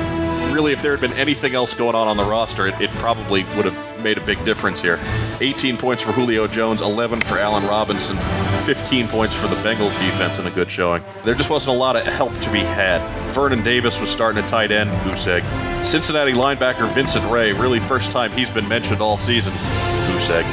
Really, 0.53 0.73
if 0.73 0.83
there 0.83 0.91
had 0.91 1.01
been 1.01 1.19
anything 1.19 1.55
else 1.55 1.73
going 1.75 1.95
on 1.95 2.09
on 2.09 2.19
the 2.19 2.25
roster, 2.25 2.67
it, 2.67 2.81
it 2.81 2.91
probably 2.91 3.45
would 3.57 3.65
have 3.65 3.86
made 4.01 4.19
a 4.19 4.21
big 4.21 4.45
difference 4.45 4.81
here. 4.81 4.99
18 5.41 5.77
points 5.77 6.03
for 6.03 6.13
Julio 6.13 6.47
Jones, 6.47 6.83
11 6.83 7.21
for 7.21 7.39
Allen 7.39 7.67
Robinson, 7.67 8.17
15 8.65 9.09
points 9.09 9.35
for 9.35 9.47
the 9.49 9.57
Bengals 9.57 9.99
defense, 10.01 10.39
and 10.39 10.47
a 10.47 10.51
good 10.51 10.71
showing. 10.71 11.03
There 11.25 11.35
just 11.35 11.51
wasn't 11.51 11.77
a 11.77 11.79
lot 11.79 11.97
of 11.97 12.05
help 12.05 12.39
to 12.41 12.51
be 12.51 12.61
had. 12.61 13.01
Vernon 13.33 13.63
Davis 13.63 14.01
was 14.01 14.11
starting 14.11 14.43
at 14.43 14.49
tight 14.49 14.71
end, 14.71 14.91
goose 15.05 15.27
egg. 15.27 15.45
Cincinnati 15.85 16.33
linebacker 16.33 16.93
Vincent 16.93 17.31
Ray, 17.31 17.53
really 17.53 17.81
first 17.81 18.13
time 18.13 18.33
he's 18.33 18.51
been 18.51 18.69
mentioned 18.69 19.01
all 19.01 19.19
season, 19.19 19.53
goose 19.53 20.31
egg. 20.31 20.45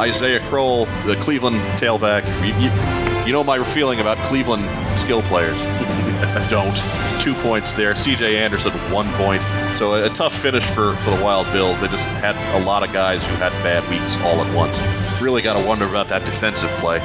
Isaiah 0.00 0.40
Crowell, 0.48 0.86
the 1.06 1.16
Cleveland 1.16 1.60
tailback. 1.78 2.24
You, 2.40 2.54
you, 2.64 3.26
you 3.26 3.32
know 3.32 3.44
my 3.44 3.62
feeling 3.62 4.00
about 4.00 4.16
Cleveland 4.28 4.64
skill 4.98 5.22
players. 5.22 5.56
Don't. 6.50 6.76
Two 7.20 7.34
points 7.34 7.74
there. 7.74 7.94
CJ 7.94 8.36
Anderson, 8.36 8.72
one 8.92 9.06
point. 9.12 9.42
So 9.74 9.94
a, 9.94 10.08
tough 10.10 10.34
finish 10.34 10.64
for, 10.64 10.94
for 10.94 11.10
the 11.16 11.24
Wild 11.24 11.50
Bills. 11.52 11.80
They 11.80 11.88
just 11.88 12.04
had 12.04 12.36
a 12.60 12.64
lot 12.64 12.82
of 12.82 12.92
guys 12.92 13.24
who 13.24 13.34
had 13.36 13.50
bad 13.62 13.88
weeks 13.90 14.20
all 14.22 14.40
at 14.40 14.54
once. 14.54 14.78
Really 15.20 15.42
got 15.42 15.60
to 15.60 15.66
wonder 15.66 15.86
about 15.86 16.08
that 16.08 16.24
defensive 16.24 16.70
play 16.72 17.00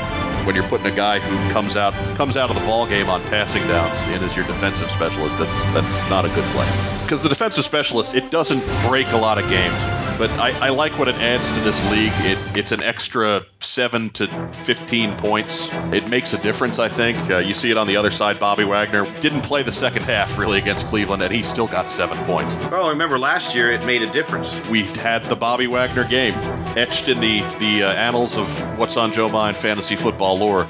when 0.45 0.55
you're 0.55 0.67
putting 0.67 0.87
a 0.87 0.95
guy 0.95 1.19
who 1.19 1.53
comes 1.53 1.75
out 1.75 1.93
comes 2.15 2.37
out 2.37 2.49
of 2.49 2.55
the 2.55 2.65
ball 2.65 2.87
game 2.87 3.09
on 3.09 3.21
passing 3.23 3.61
downs 3.67 3.97
in 4.15 4.23
as 4.23 4.35
your 4.35 4.45
defensive 4.47 4.89
specialist. 4.91 5.37
That's 5.37 5.63
that's 5.73 6.09
not 6.09 6.25
a 6.25 6.29
good 6.29 6.45
play. 6.45 6.67
Because 7.03 7.21
the 7.21 7.29
defensive 7.29 7.65
specialist, 7.65 8.15
it 8.15 8.31
doesn't 8.31 8.63
break 8.87 9.11
a 9.11 9.17
lot 9.17 9.37
of 9.37 9.49
games. 9.49 10.06
But 10.17 10.31
I, 10.31 10.67
I 10.67 10.69
like 10.69 10.97
what 10.97 11.07
it 11.07 11.15
adds 11.15 11.47
to 11.47 11.59
this 11.61 11.91
league. 11.91 12.11
It, 12.31 12.57
it's 12.57 12.71
an 12.71 12.81
extra 12.81 13.43
7 13.59 14.09
to 14.11 14.27
15 14.53 15.17
points. 15.17 15.69
It 15.93 16.09
makes 16.09 16.33
a 16.33 16.41
difference, 16.41 16.79
I 16.79 16.89
think. 16.89 17.17
Uh, 17.29 17.37
you 17.37 17.53
see 17.53 17.69
it 17.69 17.77
on 17.77 17.85
the 17.85 17.97
other 17.97 18.09
side. 18.09 18.39
Bobby 18.39 18.63
Wagner 18.63 19.05
didn't 19.19 19.41
play 19.41 19.63
the 19.63 19.71
second 19.71 20.03
half 20.03 20.39
really 20.39 20.57
against 20.57 20.87
Cleveland, 20.87 21.21
and 21.21 21.33
he 21.33 21.43
still 21.43 21.67
got 21.67 21.91
seven 21.91 22.17
points. 22.25 22.55
Well, 22.55 22.89
remember 22.89 23.19
last 23.19 23.55
year 23.55 23.71
it 23.71 23.85
made 23.85 24.01
a 24.01 24.11
difference. 24.11 24.59
We 24.69 24.83
had 24.83 25.25
the 25.25 25.35
Bobby 25.35 25.67
Wagner 25.67 26.03
game 26.05 26.33
etched 26.75 27.09
in 27.09 27.19
the, 27.19 27.41
the 27.59 27.83
uh, 27.83 27.93
annals 27.93 28.37
of 28.37 28.79
what's 28.79 28.97
on 28.97 29.13
Joe 29.13 29.29
Mine 29.29 29.53
fantasy 29.53 29.95
football 29.95 30.37
lore, 30.37 30.63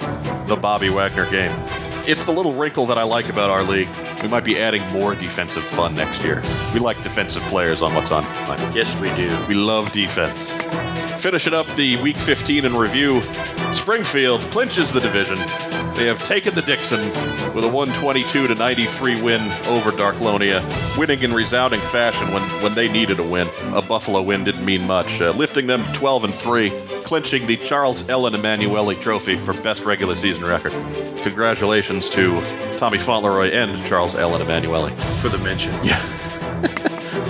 the 0.47 0.57
Bobby 0.59 0.89
Wagner 0.89 1.29
game. 1.29 1.51
It's 2.07 2.23
the 2.23 2.31
little 2.31 2.53
wrinkle 2.53 2.85
that 2.85 2.97
I 2.97 3.03
like 3.03 3.27
about 3.27 3.49
our 3.49 3.63
league. 3.63 3.89
We 4.21 4.29
might 4.29 4.45
be 4.45 4.57
adding 4.57 4.81
more 4.93 5.13
defensive 5.13 5.61
fun 5.61 5.93
next 5.93 6.23
year. 6.23 6.41
We 6.73 6.79
like 6.79 7.03
defensive 7.03 7.43
players 7.43 7.81
on 7.81 7.93
what's 7.93 8.11
on. 8.11 8.23
Yes, 8.73 8.97
we 8.97 9.13
do. 9.15 9.37
We 9.49 9.55
love 9.55 9.91
defense. 9.91 10.49
Finishing 11.21 11.53
up 11.53 11.67
the 11.75 11.97
Week 11.97 12.15
15 12.15 12.63
in 12.63 12.77
review, 12.77 13.21
Springfield 13.73 14.39
clinches 14.51 14.93
the 14.93 15.01
division. 15.01 15.37
They 15.97 16.05
have 16.05 16.23
taken 16.23 16.53
the 16.53 16.61
Dixon 16.61 16.99
with 17.55 17.63
a 17.63 17.67
122 17.67 18.49
to 18.49 18.53
93 18.53 19.19
win 19.19 19.41
over 19.65 19.91
Darklonia, 19.91 20.61
winning 20.95 21.23
in 21.23 21.33
resounding 21.33 21.79
fashion 21.79 22.31
when, 22.31 22.43
when 22.61 22.75
they 22.75 22.87
needed 22.87 23.17
a 23.17 23.23
win. 23.23 23.49
A 23.73 23.81
Buffalo 23.81 24.21
win 24.21 24.43
didn't 24.43 24.63
mean 24.63 24.85
much, 24.85 25.19
uh, 25.21 25.31
lifting 25.31 25.65
them 25.65 25.91
12 25.93 26.25
and 26.25 26.35
3, 26.35 26.69
clinching 27.03 27.47
the 27.47 27.57
Charles 27.57 28.07
Ellen 28.09 28.35
Emanuele 28.35 28.93
Trophy 28.93 29.37
for 29.37 29.53
best 29.53 29.85
regular 29.85 30.15
season 30.15 30.45
record. 30.45 30.73
Congratulations 31.23 32.11
to 32.11 32.43
Tommy 32.77 32.99
Fauntleroy 32.99 33.49
and 33.49 33.83
Charles 33.87 34.13
Ellen 34.13 34.43
Emanuele. 34.43 34.89
For 34.89 35.29
the 35.29 35.39
mention. 35.39 35.73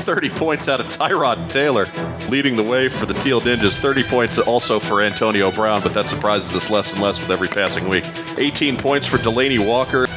30 0.08 0.30
points 0.30 0.70
out 0.70 0.80
of 0.80 0.88
Tyrod 0.88 1.50
Taylor, 1.50 1.86
leading 2.30 2.56
the 2.56 2.64
way 2.64 2.88
for 2.88 3.06
the 3.06 3.14
Teal 3.14 3.42
Ninjas. 3.42 3.78
30 3.78 4.04
points 4.04 4.40
also 4.40 4.80
for 4.80 5.02
Antonio 5.02 5.52
Brown, 5.52 5.82
but 5.82 5.94
that 5.96 6.08
surprises 6.08 6.56
us 6.56 6.70
less 6.70 6.94
and 6.94 7.02
less 7.02 7.20
with 7.20 7.30
every 7.30 7.50
passing 7.50 7.90
week. 7.90 8.06
18 8.38 8.78
points 8.78 9.06
for 9.06 9.18
Delanie 9.18 9.60
Walker, 9.60 10.08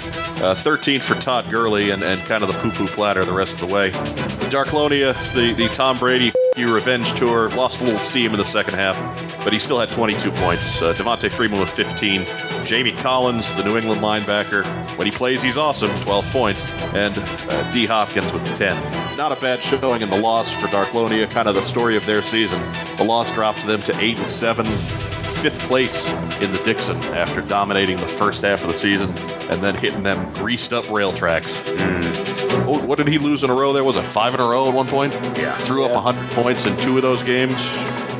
uh, 0.44 0.54
13 0.54 1.00
for 1.00 1.20
Todd 1.20 1.50
Gurley, 1.50 1.90
and, 1.90 2.04
and 2.04 2.20
kind 2.20 2.44
of 2.44 2.52
the 2.52 2.58
poo 2.60 2.70
poo 2.70 2.86
platter 2.86 3.24
the 3.24 3.32
rest 3.32 3.54
of 3.54 3.68
the 3.68 3.74
way. 3.74 3.90
Darklonia, 3.90 5.12
the, 5.34 5.54
the 5.54 5.66
Tom 5.74 5.98
Brady 5.98 6.30
revenge 6.56 7.12
tour, 7.14 7.48
lost 7.48 7.80
a 7.80 7.84
little 7.84 7.98
steam 7.98 8.30
in 8.30 8.38
the 8.38 8.44
second 8.44 8.74
half, 8.74 8.96
but 9.42 9.52
he 9.52 9.58
still 9.58 9.80
had 9.80 9.88
22 9.88 10.30
points. 10.30 10.80
Uh, 10.80 10.94
Devonta 10.94 11.28
Freeman 11.32 11.58
with 11.58 11.70
15. 11.70 12.24
Jamie 12.64 12.92
Collins, 12.92 13.52
the 13.56 13.64
New 13.64 13.76
England 13.76 14.02
linebacker, 14.02 14.64
when 14.96 15.06
he 15.06 15.10
plays, 15.10 15.42
he's 15.42 15.56
awesome, 15.56 15.90
12 16.02 16.30
points. 16.30 16.64
And 16.94 17.12
uh, 17.18 17.72
D. 17.72 17.86
Hopkins 17.86 18.32
with 18.32 18.44
10. 18.56 18.99
Not 19.20 19.32
a 19.36 19.36
bad 19.38 19.62
showing 19.62 20.00
in 20.00 20.08
the 20.08 20.16
loss 20.18 20.50
for 20.50 20.66
Darklonia, 20.68 21.30
kind 21.30 21.46
of 21.46 21.54
the 21.54 21.60
story 21.60 21.98
of 21.98 22.06
their 22.06 22.22
season. 22.22 22.58
The 22.96 23.04
loss 23.04 23.30
drops 23.34 23.66
them 23.66 23.82
to 23.82 24.00
8 24.00 24.18
and 24.18 24.30
7, 24.30 24.64
fifth 24.64 25.58
place 25.58 26.10
in 26.40 26.50
the 26.52 26.62
Dixon 26.64 26.96
after 27.12 27.42
dominating 27.42 27.98
the 27.98 28.08
first 28.08 28.40
half 28.40 28.62
of 28.62 28.68
the 28.68 28.72
season 28.72 29.10
and 29.50 29.62
then 29.62 29.74
hitting 29.74 30.04
them 30.04 30.32
greased 30.32 30.72
up 30.72 30.90
rail 30.90 31.12
tracks. 31.12 31.54
Mm. 31.54 32.66
Oh, 32.66 32.82
what 32.86 32.96
did 32.96 33.08
he 33.08 33.18
lose 33.18 33.44
in 33.44 33.50
a 33.50 33.54
row 33.54 33.74
there? 33.74 33.84
Was 33.84 33.98
it 33.98 34.06
five 34.06 34.32
in 34.32 34.40
a 34.40 34.46
row 34.46 34.68
at 34.68 34.72
one 34.72 34.86
point? 34.86 35.12
Yeah. 35.36 35.54
Threw 35.54 35.84
up 35.84 35.90
Yeah. 35.92 36.02
100 36.02 36.30
points 36.30 36.64
in 36.64 36.74
two 36.78 36.96
of 36.96 37.02
those 37.02 37.22
games. 37.22 37.62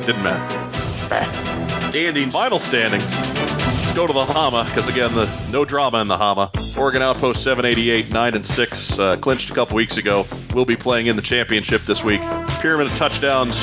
Didn't 0.05 0.21
matter. 0.21 1.89
Standings. 1.89 2.31
Final 2.31 2.59
standings. 2.59 3.50
Go 3.93 4.07
to 4.07 4.13
the 4.13 4.25
Hama 4.25 4.63
because 4.63 4.87
again, 4.87 5.13
the 5.13 5.29
no 5.51 5.65
drama 5.65 6.01
in 6.01 6.07
the 6.07 6.17
Hama. 6.17 6.49
Oregon 6.77 7.01
Outpost 7.01 7.43
788, 7.43 8.09
nine 8.09 8.35
and 8.35 8.47
six, 8.47 8.97
uh, 8.97 9.17
clinched 9.17 9.51
a 9.51 9.53
couple 9.53 9.75
weeks 9.75 9.97
ago. 9.97 10.25
We'll 10.53 10.65
be 10.65 10.77
playing 10.77 11.07
in 11.07 11.17
the 11.17 11.21
championship 11.21 11.83
this 11.83 12.03
week. 12.03 12.21
Pyramid 12.59 12.87
of 12.87 12.95
touchdowns 12.95 13.57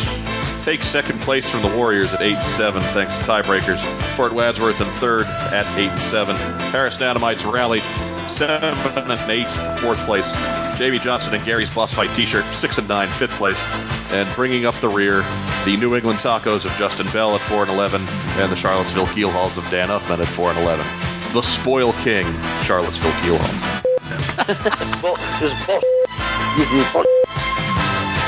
takes 0.64 0.86
second 0.86 1.20
place 1.20 1.48
from 1.48 1.62
the 1.62 1.76
Warriors 1.76 2.12
at 2.14 2.20
eight 2.20 2.36
and 2.36 2.48
seven, 2.50 2.80
thanks 2.80 3.16
to 3.18 3.24
tiebreakers. 3.24 3.80
Fort 4.16 4.32
Wadsworth 4.32 4.80
in 4.80 4.88
third 4.88 5.26
at 5.26 5.66
eight 5.78 5.90
and 5.90 6.00
seven. 6.00 6.36
Paris 6.70 6.96
Dynamites 6.96 7.44
rallied 7.50 7.82
seven 8.28 9.10
and 9.10 9.30
eight 9.30 9.50
for 9.50 9.76
fourth 9.76 10.04
place. 10.04 10.30
Jamie 10.78 10.98
Johnson 10.98 11.34
and 11.34 11.44
Gary's 11.44 11.70
Boss 11.70 11.92
Fight 11.92 12.14
T-shirt 12.14 12.50
six 12.50 12.78
and 12.78 12.88
nine, 12.88 13.12
fifth 13.12 13.36
place. 13.36 13.60
And 14.12 14.32
bringing 14.36 14.64
up 14.66 14.74
the 14.76 14.88
rear, 14.88 15.22
the 15.64 15.76
New 15.78 15.94
England 15.96 16.18
Tacos 16.20 16.64
of 16.64 16.72
Justin 16.76 17.10
Bell 17.12 17.34
at 17.34 17.40
four 17.40 17.62
and 17.62 17.70
eleven, 17.70 18.02
and 18.08 18.50
the 18.52 18.56
Charlottesville 18.56 19.08
Keel 19.08 19.30
Halls 19.30 19.58
of 19.58 19.64
Dan 19.70 19.88
Uthman 19.88 20.24
at 20.24 20.30
four 20.30 20.50
and 20.50 20.58
eleven. 20.58 20.86
The 21.32 21.42
Spoil 21.42 21.92
King, 21.94 22.26
Charlottesville 22.62 23.16
Keel 23.18 23.38
Halls. 23.38 23.84
This 25.40 25.52
is. 25.52 25.66
This 26.56 26.72
is. 26.72 27.06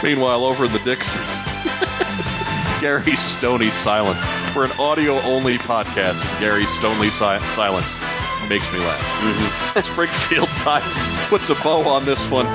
Meanwhile, 0.02 0.44
over 0.44 0.64
in 0.66 0.72
the 0.72 0.78
Dixon, 0.80 1.20
Gary 2.80 3.14
Stoney 3.14 3.70
silence. 3.70 4.26
We're 4.56 4.64
an 4.64 4.72
audio-only 4.78 5.58
podcast. 5.58 6.22
Gary 6.40 6.64
Stoney 6.66 7.10
si- 7.10 7.38
silence 7.48 7.94
makes 8.48 8.72
me 8.72 8.78
laugh. 8.78 9.00
Mm-hmm. 9.20 9.80
Springfield 9.92 10.48
Tide 10.48 10.82
puts 11.28 11.50
a 11.50 11.54
bow 11.56 11.86
on 11.86 12.06
this 12.06 12.30
one 12.30 12.46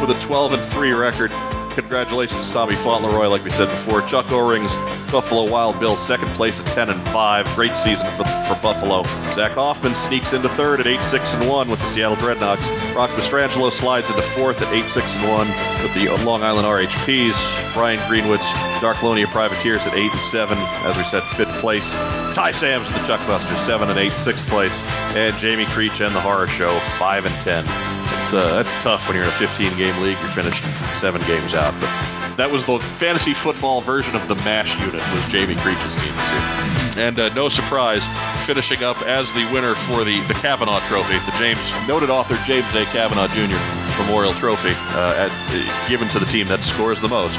with 0.00 0.10
a 0.10 0.20
12 0.20 0.54
and 0.54 0.62
3 0.64 0.92
record. 0.92 1.30
Congratulations, 1.70 2.50
Tommy 2.50 2.74
Fauntleroy, 2.74 3.28
like 3.28 3.44
we 3.44 3.50
said 3.50 3.68
before. 3.68 4.02
Chuck 4.02 4.32
O-Rings, 4.32 4.74
Buffalo 5.12 5.48
Wild 5.48 5.78
Bills, 5.78 6.04
second 6.04 6.30
place 6.30 6.60
at 6.64 6.72
10 6.72 6.90
and 6.90 7.00
5. 7.00 7.54
Great 7.54 7.76
season 7.78 8.07
for, 8.18 8.54
for 8.54 8.60
Buffalo. 8.60 9.04
Zach 9.34 9.52
Hoffman 9.52 9.94
sneaks 9.94 10.32
into 10.32 10.48
third 10.48 10.80
at 10.80 10.86
8 10.86 11.02
6 11.02 11.34
and 11.34 11.48
1 11.48 11.68
with 11.68 11.80
the 11.80 11.86
Seattle 11.86 12.16
Dreadnoughts. 12.16 12.68
Rock 12.94 13.10
Mastrangelo 13.10 13.72
slides 13.72 14.10
into 14.10 14.22
fourth 14.22 14.60
at 14.60 14.72
8 14.72 14.90
6 14.90 15.16
and 15.16 15.28
1 15.28 15.48
with 15.82 15.94
the 15.94 16.24
Long 16.24 16.42
Island 16.42 16.66
RHPs. 16.66 17.72
Brian 17.74 18.06
Greenwood's 18.08 18.42
Darklonia 18.80 19.26
Privateers 19.26 19.86
at 19.86 19.94
8 19.94 20.12
and 20.12 20.20
7. 20.20 20.58
As 20.58 20.96
we 20.96 21.04
said, 21.04 21.22
fifth 21.22 21.58
place. 21.58 21.92
Ty 21.92 22.52
Sams 22.52 22.88
with 22.88 22.96
the 22.96 23.12
Chuckbusters, 23.12 23.64
7 23.64 23.88
and 23.88 23.98
8, 23.98 24.16
sixth 24.18 24.46
place. 24.48 24.78
And 25.14 25.38
Jamie 25.38 25.66
Creech 25.66 26.00
and 26.00 26.14
the 26.14 26.20
Horror 26.20 26.48
Show, 26.48 26.76
5 26.78 27.26
and 27.26 27.34
10. 27.40 27.64
It's, 27.64 28.32
uh, 28.32 28.54
that's 28.56 28.82
tough 28.82 29.08
when 29.08 29.16
you're 29.16 29.24
in 29.24 29.30
a 29.30 29.32
15 29.32 29.76
game 29.76 30.02
league. 30.02 30.18
You're 30.20 30.28
finished 30.28 30.64
seven 30.98 31.22
games 31.22 31.54
out. 31.54 31.74
But 31.80 32.36
that 32.36 32.50
was 32.50 32.66
the 32.66 32.78
fantasy 32.94 33.34
football 33.34 33.80
version 33.80 34.16
of 34.16 34.28
the 34.28 34.36
MASH 34.36 34.78
unit, 34.80 35.02
was 35.14 35.26
Jamie 35.26 35.56
Creech's 35.56 35.94
team 35.94 36.14
this 36.14 36.32
year. 36.32 36.77
And 36.98 37.16
uh, 37.20 37.28
no 37.32 37.48
surprise, 37.48 38.04
finishing 38.44 38.82
up 38.82 39.00
as 39.02 39.32
the 39.32 39.48
winner 39.52 39.76
for 39.76 40.02
the, 40.02 40.20
the 40.26 40.34
Kavanaugh 40.34 40.80
Trophy, 40.80 41.16
the 41.18 41.34
James 41.38 41.72
noted 41.86 42.10
author 42.10 42.36
James 42.44 42.74
A. 42.74 42.84
Kavanaugh 42.86 43.28
Jr. 43.28 44.02
Memorial 44.02 44.34
Trophy 44.34 44.72
uh, 44.72 45.28
at, 45.28 45.88
given 45.88 46.08
to 46.08 46.18
the 46.18 46.26
team 46.26 46.48
that 46.48 46.64
scores 46.64 47.00
the 47.00 47.06
most. 47.06 47.38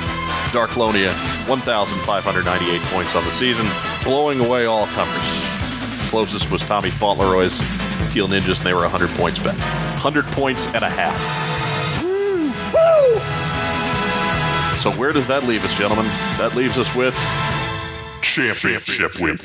Darklonia, 0.56 1.13
1,598 1.50 2.82
points 2.84 3.18
on 3.18 3.25
the 3.25 3.32
season, 3.32 3.66
blowing 4.06 4.39
away 4.39 4.66
all 4.66 4.88
comers. 4.88 5.46
Closest 6.10 6.50
was 6.50 6.62
Tommy 6.62 6.89
Fauntleroy's 6.89 7.60
Teal 8.12 8.30
Ninjas, 8.30 8.60
and 8.60 8.66
they 8.66 8.74
were 8.74 8.82
100 8.82 9.13
points 9.18 9.39
back. 9.39 9.58
100 9.58 10.32
points 10.32 10.68
and 10.68 10.86
a 10.86 10.89
half. 10.89 11.18
So 14.80 14.92
where 14.92 15.12
does 15.12 15.28
that 15.28 15.44
leave 15.44 15.66
us, 15.66 15.78
gentlemen? 15.78 16.06
That 16.38 16.56
leaves 16.56 16.78
us 16.78 16.96
with 16.96 17.13
Championship 18.22 19.20
win. 19.20 19.40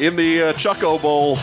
in 0.00 0.16
the 0.16 0.42
uh, 0.42 0.52
Chucko 0.54 1.00
Bowl. 1.00 1.38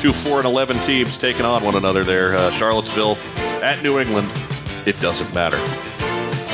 Two 0.00 0.12
four 0.14 0.38
and 0.38 0.46
eleven 0.46 0.80
teams 0.80 1.18
taking 1.18 1.44
on 1.44 1.62
one 1.62 1.76
another 1.76 2.04
there. 2.04 2.34
Uh, 2.34 2.50
Charlottesville 2.50 3.18
at 3.62 3.82
New 3.82 3.98
England. 3.98 4.30
It 4.86 4.98
doesn't 5.00 5.34
matter. 5.34 5.58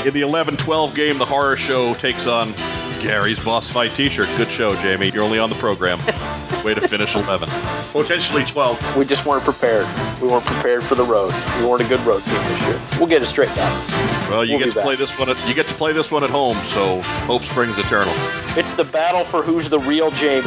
In 0.07 0.15
the 0.15 0.23
11-12 0.23 0.95
game, 0.95 1.19
the 1.19 1.25
horror 1.25 1.57
show 1.57 1.95
takes 1.95 2.27
on 2.27 2.53
Gary's 3.01 3.39
Boss 3.41 3.71
Fight 3.71 3.95
T-shirt. 3.95 4.29
Good 4.37 4.51
show, 4.51 4.75
Jamie. 4.77 5.11
You're 5.11 5.23
only 5.23 5.39
on 5.39 5.51
the 5.51 5.57
program. 5.57 5.99
Way 6.65 6.75
to 6.75 6.81
finish 6.81 7.15
11th. 7.15 7.93
Potentially 7.93 8.45
12. 8.45 8.97
We 8.97 9.05
just 9.05 9.25
weren't 9.25 9.45
prepared. 9.45 9.87
We 10.21 10.29
weren't 10.29 10.45
prepared 10.45 10.83
for 10.85 10.95
the 10.95 11.05
road. 11.05 11.33
We 11.61 11.67
weren't 11.69 11.83
a 11.83 11.89
good 11.89 12.01
road 12.01 12.23
team 12.25 12.35
this 12.35 12.93
year. 12.93 12.99
We'll 13.01 13.09
get 13.09 13.23
it 13.23 13.27
straightened 13.27 13.59
out. 13.59 14.29
Well, 14.31 14.45
you 14.45 14.53
We'll 14.57 14.59
get 14.61 14.69
to 14.71 14.75
back. 14.77 14.85
play 14.85 14.97
this 14.97 15.19
one. 15.19 15.29
At, 15.31 15.49
you 15.49 15.55
get 15.55 15.67
to 15.69 15.75
play 15.75 15.93
this 15.93 16.11
one 16.11 16.25
at 16.25 16.31
home, 16.31 16.57
so 16.65 17.01
hope 17.03 17.43
springs 17.45 17.79
eternal. 17.79 18.15
It's 18.59 18.75
the 18.75 18.85
battle 18.85 19.25
for 19.25 19.43
who's 19.43 19.69
the 19.69 19.79
real 19.81 20.11
Jamie. 20.13 20.43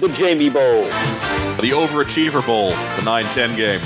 The 0.00 0.10
Jamie 0.14 0.48
Bowl. 0.50 0.84
The 0.84 1.70
Overachiever 1.70 2.44
Bowl, 2.44 2.70
the 2.70 3.02
9-10 3.02 3.56
game. 3.56 3.80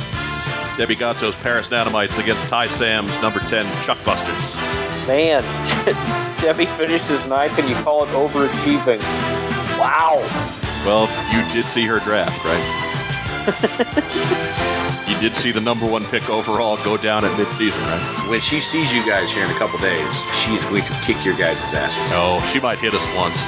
Debbie 0.76 0.96
Gazzo's 0.96 1.36
Paris 1.36 1.68
Nanomites 1.68 2.18
against 2.18 2.48
Ty 2.48 2.68
Sam's 2.68 3.18
number 3.20 3.40
10 3.40 3.64
Chuckbusters. 3.82 4.85
Man, 5.06 5.42
Debbie 6.40 6.66
finished 6.66 7.06
his 7.06 7.24
ninth 7.26 7.56
and 7.58 7.68
you 7.68 7.76
call 7.76 8.02
it 8.02 8.08
overachieving. 8.08 9.00
Wow. 9.78 10.18
Well, 10.84 11.08
you 11.32 11.52
did 11.52 11.70
see 11.70 11.86
her 11.86 12.00
draft, 12.00 12.44
right? 12.44 12.82
you 15.08 15.16
did 15.20 15.36
see 15.36 15.52
the 15.52 15.60
number 15.60 15.86
one 15.86 16.04
pick 16.06 16.28
overall 16.28 16.76
go 16.78 16.96
down 16.96 17.24
at 17.24 17.30
midseason, 17.38 17.80
right? 17.86 18.30
When 18.30 18.40
she 18.40 18.60
sees 18.60 18.92
you 18.92 19.06
guys 19.06 19.30
here 19.32 19.44
in 19.44 19.50
a 19.50 19.58
couple 19.58 19.78
days, 19.78 20.24
she's 20.34 20.64
going 20.64 20.84
to 20.84 20.92
kick 21.02 21.24
your 21.24 21.36
guys' 21.36 21.72
asses. 21.72 22.10
No, 22.10 22.40
she 22.52 22.58
might 22.58 22.78
hit 22.78 22.92
us 22.92 23.08
once. 23.14 23.40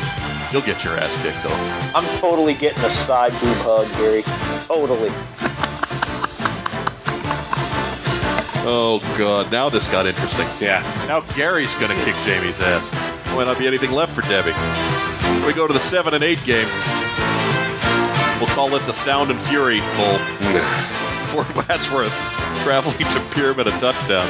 You'll 0.52 0.62
get 0.62 0.84
your 0.84 0.96
ass 0.96 1.16
kicked, 1.22 1.42
though. 1.42 1.98
I'm 1.98 2.06
totally 2.20 2.54
getting 2.54 2.84
a 2.84 2.90
side 2.90 3.32
boob 3.32 3.56
hug, 3.66 3.88
Gary. 3.98 4.22
Totally. 4.68 5.10
Oh, 8.70 8.98
God. 9.16 9.50
Now 9.50 9.70
this 9.70 9.86
got 9.86 10.04
interesting. 10.04 10.46
Yeah. 10.60 10.82
Now 11.08 11.20
Gary's 11.20 11.74
going 11.76 11.88
to 11.88 12.04
kick 12.04 12.14
Jamie's 12.22 12.60
ass. 12.60 12.92
Might 13.34 13.44
not 13.44 13.58
be 13.58 13.66
anything 13.66 13.92
left 13.92 14.14
for 14.14 14.20
Debbie. 14.20 14.52
We 15.46 15.54
go 15.54 15.66
to 15.66 15.72
the 15.72 15.80
7 15.80 16.12
and 16.12 16.22
8 16.22 16.44
game. 16.44 16.68
We'll 18.38 18.54
call 18.54 18.74
it 18.74 18.84
the 18.84 18.92
Sound 18.92 19.30
and 19.30 19.42
Fury 19.42 19.80
Bowl. 19.80 20.18
Fort 21.28 21.54
Wadsworth 21.56 22.12
traveling 22.62 22.98
to 22.98 23.20
Pyramid 23.30 23.68
a 23.68 23.70
touchdown. 23.78 24.28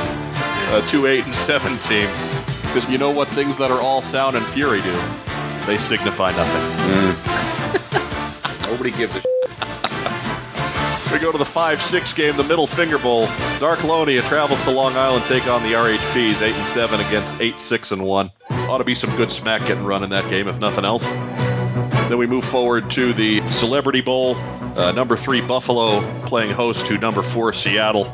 Uh, 0.70 0.86
two 0.86 1.06
eight 1.06 1.24
and 1.24 1.34
seven 1.34 1.78
teams. 1.78 2.18
Because 2.62 2.88
you 2.88 2.98
know 2.98 3.10
what 3.10 3.28
things 3.28 3.58
that 3.58 3.70
are 3.70 3.80
all 3.80 4.02
sound 4.02 4.36
and 4.36 4.46
fury 4.46 4.82
do? 4.82 4.92
They 5.66 5.78
signify 5.78 6.32
nothing. 6.32 7.16
Nobody 8.70 8.90
gives 8.90 9.16
a 9.16 9.22
We 11.12 11.18
go 11.18 11.32
to 11.32 11.38
the 11.38 11.44
5 11.44 11.80
6 11.80 12.12
game, 12.12 12.36
the 12.36 12.44
Middle 12.44 12.66
Finger 12.66 12.98
Bowl. 12.98 13.26
Darklonia 13.58 14.26
travels 14.26 14.62
to 14.64 14.70
Long 14.70 14.94
Island, 14.94 15.24
take 15.24 15.46
on 15.46 15.62
the 15.62 15.72
RHPs, 15.72 16.42
8 16.42 16.54
and 16.54 16.66
7 16.66 17.00
against 17.00 17.40
8 17.40 17.58
6 17.58 17.92
and 17.92 18.04
1. 18.04 18.30
Ought 18.50 18.78
to 18.78 18.84
be 18.84 18.94
some 18.94 19.16
good 19.16 19.32
smack 19.32 19.66
getting 19.66 19.84
run 19.84 20.04
in 20.04 20.10
that 20.10 20.28
game, 20.28 20.48
if 20.48 20.60
nothing 20.60 20.84
else. 20.84 21.02
Then 22.08 22.18
we 22.18 22.26
move 22.26 22.44
forward 22.44 22.90
to 22.92 23.14
the 23.14 23.38
Celebrity 23.50 24.02
Bowl. 24.02 24.36
Uh, 24.36 24.92
number 24.92 25.16
3 25.16 25.40
Buffalo 25.40 26.02
playing 26.26 26.52
host 26.52 26.86
to 26.86 26.98
number 26.98 27.22
4 27.22 27.54
Seattle, 27.54 28.04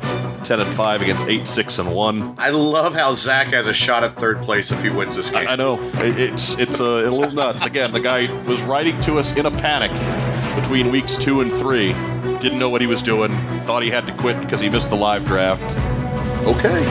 10 0.44 0.60
and 0.60 0.72
5 0.72 1.02
against 1.02 1.26
8 1.26 1.48
6 1.48 1.78
and 1.80 1.92
1. 1.92 2.36
I 2.38 2.50
love 2.50 2.94
how 2.94 3.14
Zach 3.14 3.48
has 3.48 3.66
a 3.66 3.74
shot 3.74 4.04
at 4.04 4.14
third 4.14 4.42
place 4.42 4.70
if 4.70 4.84
he 4.84 4.88
wins 4.88 5.16
this 5.16 5.30
game. 5.30 5.48
I 5.48 5.56
know 5.56 5.80
it, 5.80 6.18
it's 6.18 6.60
it's 6.60 6.78
a, 6.78 6.84
a 6.84 7.10
little 7.10 7.32
nuts. 7.32 7.66
Again, 7.66 7.90
the 7.90 8.00
guy 8.00 8.32
was 8.44 8.62
writing 8.62 9.00
to 9.00 9.18
us 9.18 9.36
in 9.36 9.46
a 9.46 9.50
panic 9.50 9.90
between 10.54 10.90
weeks 10.90 11.16
two 11.16 11.40
and 11.40 11.52
three. 11.52 11.92
Didn't 12.38 12.58
know 12.58 12.68
what 12.68 12.80
he 12.80 12.86
was 12.86 13.02
doing. 13.02 13.36
Thought 13.60 13.82
he 13.82 13.90
had 13.90 14.06
to 14.06 14.14
quit 14.14 14.38
because 14.40 14.60
he 14.60 14.68
missed 14.68 14.90
the 14.90 14.96
live 14.96 15.24
draft. 15.24 15.64
Okay. 16.46 16.84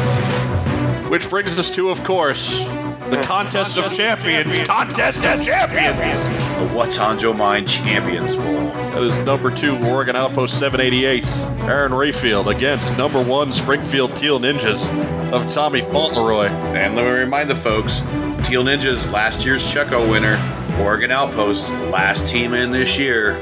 Which 1.10 1.30
brings 1.30 1.60
us 1.60 1.70
to, 1.76 1.90
of 1.90 2.04
course, 2.04 2.66
the 3.10 3.22
contest 3.22 3.78
of 3.78 3.94
champions. 3.94 4.58
Contest 4.66 5.24
of 5.26 5.44
champions. 5.44 6.20
The 6.58 6.76
What's 6.76 6.98
on 6.98 7.20
Joe 7.20 7.34
Mind 7.34 7.68
Champions 7.68 8.36
Bowl. 8.36 8.68
That 8.94 9.04
is 9.04 9.18
number 9.20 9.52
two, 9.52 9.78
Oregon 9.86 10.16
Outpost 10.16 10.58
788. 10.60 11.28
Aaron 11.70 11.92
Rayfield 11.92 12.54
against 12.54 12.98
number 12.98 13.22
one, 13.22 13.54
Springfield 13.54 14.16
Teal 14.18 14.40
Ninjas 14.40 14.88
of 15.32 15.52
Tommy 15.52 15.82
Fauntleroy. 15.82 16.48
And 16.48 16.96
let 16.96 17.06
me 17.06 17.12
remind 17.12 17.50
the 17.50 17.56
folks 17.56 18.00
Teal 18.48 18.64
Ninjas, 18.64 19.12
last 19.12 19.46
year's 19.46 19.64
Chucko 19.72 20.10
winner. 20.10 20.38
Oregon 20.80 21.12
Outpost, 21.12 21.72
last 21.92 22.28
team 22.28 22.54
in 22.54 22.72
this 22.72 22.98
year. 22.98 23.40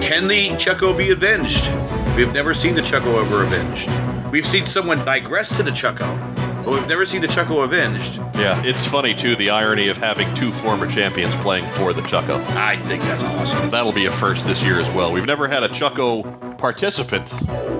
Can 0.00 0.26
the 0.26 0.48
Chucko 0.50 0.96
be 0.96 1.10
avenged? 1.10 1.72
We've 2.16 2.32
never 2.32 2.54
seen 2.54 2.74
the 2.74 2.80
Chucko 2.80 3.20
ever 3.20 3.44
avenged. 3.44 3.90
We've 4.32 4.46
seen 4.46 4.66
someone 4.66 4.98
digress 5.04 5.56
to 5.58 5.62
the 5.62 5.70
Chucko, 5.70 6.34
but 6.64 6.72
we've 6.72 6.88
never 6.88 7.04
seen 7.04 7.20
the 7.20 7.26
Chucko 7.28 7.64
avenged. 7.64 8.18
Yeah, 8.34 8.60
it's 8.64 8.86
funny 8.86 9.14
too 9.14 9.36
the 9.36 9.50
irony 9.50 9.88
of 9.88 9.98
having 9.98 10.32
two 10.34 10.50
former 10.50 10.86
champions 10.86 11.36
playing 11.36 11.66
for 11.66 11.92
the 11.92 12.02
Chucko. 12.02 12.40
I 12.56 12.76
think 12.76 13.02
that's 13.02 13.22
awesome. 13.22 13.70
That'll 13.70 13.92
be 13.92 14.06
a 14.06 14.10
first 14.10 14.46
this 14.46 14.64
year 14.64 14.80
as 14.80 14.90
well. 14.92 15.12
We've 15.12 15.26
never 15.26 15.46
had 15.48 15.62
a 15.62 15.68
Chucko 15.68 16.58
participant 16.58 17.32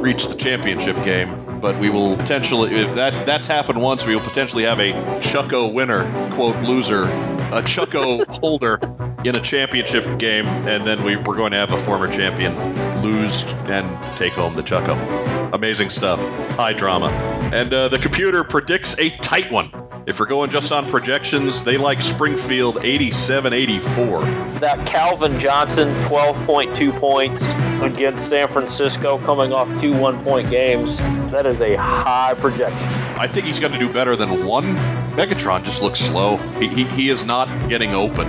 reach 0.02 0.28
the 0.28 0.34
championship 0.34 0.96
game, 1.04 1.60
but 1.60 1.78
we 1.78 1.88
will 1.88 2.16
potentially 2.16 2.74
if 2.74 2.94
that 2.94 3.26
that's 3.26 3.46
happened 3.46 3.80
once. 3.80 4.06
We 4.06 4.14
will 4.14 4.22
potentially 4.22 4.64
have 4.64 4.80
a 4.80 4.92
Chucko 5.20 5.72
winner, 5.72 6.04
quote 6.34 6.56
loser, 6.62 7.06
a 7.52 7.60
Chucko 7.62 8.24
holder 8.40 8.78
in 9.24 9.36
a 9.36 9.40
championship 9.40 10.04
game, 10.18 10.46
and 10.46 10.84
then 10.84 11.04
we, 11.04 11.16
we're 11.16 11.36
going 11.36 11.52
to 11.52 11.58
have 11.58 11.72
a 11.72 11.76
former 11.76 12.10
champion 12.10 12.54
lose 13.02 13.44
and 13.68 14.02
take 14.16 14.32
home 14.32 14.54
the 14.54 14.62
Chucko. 14.62 15.52
Amazing 15.52 15.90
stuff. 15.90 16.18
High 16.56 16.72
drama. 16.72 17.08
And 17.52 17.72
uh, 17.72 17.88
the 17.88 17.98
computer 17.98 18.42
predicts 18.42 18.98
a 18.98 19.10
tight 19.10 19.52
one. 19.52 19.70
If 20.06 20.18
we're 20.18 20.26
going 20.26 20.50
just 20.50 20.72
on 20.72 20.88
projections, 20.88 21.62
they 21.62 21.76
like 21.76 22.02
Springfield 22.02 22.84
87 22.84 23.52
84. 23.52 24.22
That 24.60 24.84
Calvin 24.86 25.38
Johnson, 25.38 25.88
12.2 26.06 26.98
points 26.98 27.46
against 27.82 28.28
San 28.28 28.48
Francisco, 28.48 29.18
coming 29.18 29.52
off 29.52 29.68
two 29.80 29.96
one 29.96 30.22
point 30.24 30.50
games. 30.50 30.98
That 31.30 31.46
is 31.46 31.60
a 31.60 31.76
high 31.76 32.34
projection. 32.34 32.78
I 33.16 33.28
think 33.28 33.46
he's 33.46 33.60
going 33.60 33.72
to 33.74 33.78
do 33.78 33.92
better 33.92 34.16
than 34.16 34.44
one. 34.44 34.74
Megatron 35.12 35.64
just 35.64 35.82
looks 35.82 36.00
slow. 36.00 36.36
He, 36.58 36.68
he, 36.68 36.84
he 36.84 37.08
is 37.08 37.26
not 37.26 37.46
getting 37.68 37.94
open. 37.94 38.26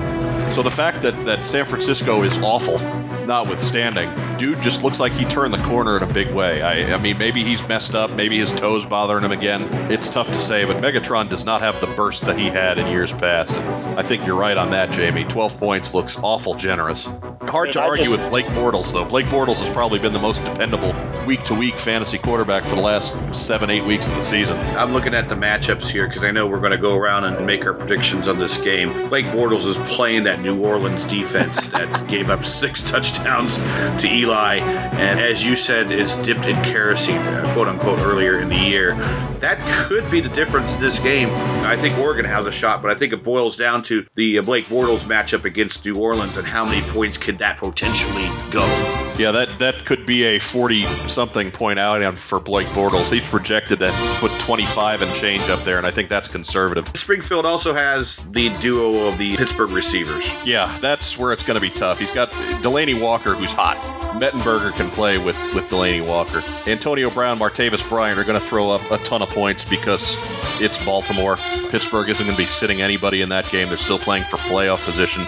So 0.53 0.61
the 0.61 0.71
fact 0.71 1.01
that, 1.03 1.25
that 1.25 1.45
San 1.45 1.65
Francisco 1.65 2.21
is 2.23 2.37
awful, 2.43 2.77
notwithstanding, 3.25 4.09
dude 4.37 4.61
just 4.61 4.83
looks 4.83 4.99
like 4.99 5.13
he 5.13 5.25
turned 5.25 5.53
the 5.53 5.63
corner 5.63 5.97
in 5.97 6.03
a 6.03 6.13
big 6.13 6.31
way. 6.31 6.61
I, 6.61 6.93
I 6.93 6.97
mean, 6.97 7.17
maybe 7.17 7.43
he's 7.43 7.65
messed 7.67 7.95
up. 7.95 8.11
Maybe 8.11 8.37
his 8.37 8.51
toes 8.51 8.85
bothering 8.85 9.23
him 9.23 9.31
again. 9.31 9.63
It's 9.91 10.09
tough 10.09 10.27
to 10.27 10.35
say, 10.37 10.65
but 10.65 10.77
Megatron 10.77 11.29
does 11.29 11.45
not 11.45 11.61
have 11.61 11.79
the 11.81 11.87
burst 11.95 12.23
that 12.25 12.37
he 12.37 12.47
had 12.47 12.77
in 12.77 12.87
years 12.87 13.11
past. 13.13 13.53
And 13.53 13.99
I 13.99 14.03
think 14.03 14.27
you're 14.27 14.35
right 14.35 14.57
on 14.57 14.71
that, 14.71 14.91
Jamie. 14.91 15.23
12 15.23 15.57
points 15.57 15.93
looks 15.93 16.17
awful 16.21 16.53
generous. 16.53 17.05
Hard 17.41 17.71
to 17.71 17.81
I 17.81 17.87
argue 17.87 18.05
just- 18.05 18.17
with 18.17 18.29
Blake 18.29 18.45
Bortles, 18.47 18.91
though. 18.93 19.05
Blake 19.05 19.25
Bortles 19.27 19.59
has 19.65 19.69
probably 19.69 19.99
been 19.99 20.13
the 20.13 20.19
most 20.19 20.43
dependable 20.43 20.93
week 21.25 21.43
to 21.45 21.53
week 21.53 21.75
fantasy 21.75 22.17
quarterback 22.17 22.63
for 22.63 22.75
the 22.75 22.81
last 22.81 23.13
seven, 23.33 23.69
eight 23.69 23.83
weeks 23.83 24.07
of 24.07 24.15
the 24.15 24.21
season. 24.21 24.57
I'm 24.77 24.93
looking 24.93 25.13
at 25.13 25.29
the 25.29 25.35
matchups 25.35 25.89
here 25.89 26.07
because 26.07 26.23
I 26.23 26.31
know 26.31 26.47
we're 26.47 26.59
going 26.59 26.71
to 26.71 26.77
go 26.77 26.95
around 26.95 27.23
and 27.23 27.45
make 27.45 27.65
our 27.65 27.73
predictions 27.73 28.27
on 28.27 28.37
this 28.37 28.61
game. 28.61 28.91
Blake 29.09 29.25
Bortles 29.27 29.65
is 29.65 29.77
playing 29.89 30.23
that 30.23 30.41
New 30.41 30.63
Orleans 30.63 31.05
defense 31.05 31.67
that 31.73 32.07
gave 32.07 32.29
up 32.29 32.43
six 32.43 32.83
touchdowns 32.89 33.57
to 34.01 34.07
Eli, 34.07 34.57
and 34.57 35.19
as 35.19 35.45
you 35.45 35.55
said, 35.55 35.91
is 35.91 36.15
dipped 36.17 36.47
in 36.47 36.55
kerosene, 36.63 37.21
quote 37.53 37.67
unquote, 37.67 37.99
earlier 37.99 38.39
in 38.39 38.49
the 38.49 38.57
year. 38.57 38.95
That 39.39 39.59
could 39.87 40.09
be 40.09 40.19
the 40.19 40.29
difference 40.29 40.75
in 40.75 40.81
this 40.81 40.99
game. 40.99 41.29
I 41.65 41.75
think 41.77 41.97
Oregon 41.97 42.25
has 42.25 42.45
a 42.45 42.51
shot, 42.51 42.81
but 42.81 42.91
I 42.91 42.95
think 42.95 43.13
it 43.13 43.23
boils 43.23 43.57
down 43.57 43.83
to 43.83 44.05
the 44.15 44.39
Blake 44.41 44.65
Bortles 44.67 45.03
matchup 45.05 45.45
against 45.45 45.85
New 45.85 45.97
Orleans 45.97 46.37
and 46.37 46.47
how 46.47 46.65
many 46.65 46.81
points 46.91 47.17
could 47.17 47.37
that 47.39 47.57
potentially 47.57 48.29
go. 48.51 49.02
Yeah, 49.17 49.31
that 49.31 49.59
that 49.59 49.85
could 49.85 50.05
be 50.05 50.23
a 50.23 50.39
40 50.39 50.83
something 50.85 51.51
point 51.51 51.77
out 51.79 52.17
for 52.17 52.39
Blake 52.39 52.67
Bortles. 52.67 53.11
He's 53.11 53.27
projected 53.27 53.79
to 53.79 53.91
put 54.19 54.31
25 54.39 55.03
and 55.03 55.13
change 55.13 55.47
up 55.49 55.63
there, 55.63 55.77
and 55.77 55.85
I 55.85 55.91
think 55.91 56.09
that's 56.09 56.27
conservative. 56.27 56.89
Springfield 56.95 57.45
also 57.45 57.73
has 57.73 58.23
the 58.31 58.49
duo 58.59 59.07
of 59.07 59.17
the 59.17 59.37
Pittsburgh 59.37 59.69
receivers. 59.69 60.33
Yeah, 60.43 60.75
that's 60.81 61.17
where 61.17 61.31
it's 61.31 61.43
going 61.43 61.55
to 61.55 61.61
be 61.61 61.69
tough. 61.69 61.99
He's 61.99 62.11
got 62.11 62.31
Delanie 62.61 62.99
Walker, 62.99 63.35
who's 63.35 63.53
hot. 63.53 63.77
Mettenberger 64.13 64.73
can 64.75 64.89
play 64.91 65.17
with, 65.17 65.37
with 65.53 65.65
Delanie 65.65 66.05
Walker. 66.05 66.43
Antonio 66.67 67.09
Brown, 67.09 67.39
Martavis 67.39 67.87
Bryant 67.87 68.19
are 68.19 68.23
going 68.23 68.39
to 68.39 68.45
throw 68.45 68.69
up 68.69 68.91
a 68.91 68.97
ton 68.99 69.21
of 69.21 69.29
points 69.29 69.65
because 69.65 70.17
it's 70.61 70.83
Baltimore. 70.85 71.37
Pittsburgh 71.69 72.09
isn't 72.09 72.25
going 72.25 72.35
to 72.35 72.41
be 72.41 72.47
sitting 72.47 72.81
anybody 72.81 73.21
in 73.21 73.29
that 73.29 73.49
game. 73.49 73.69
They're 73.69 73.77
still 73.77 73.99
playing 73.99 74.23
for 74.25 74.37
playoff 74.37 74.83
position. 74.85 75.25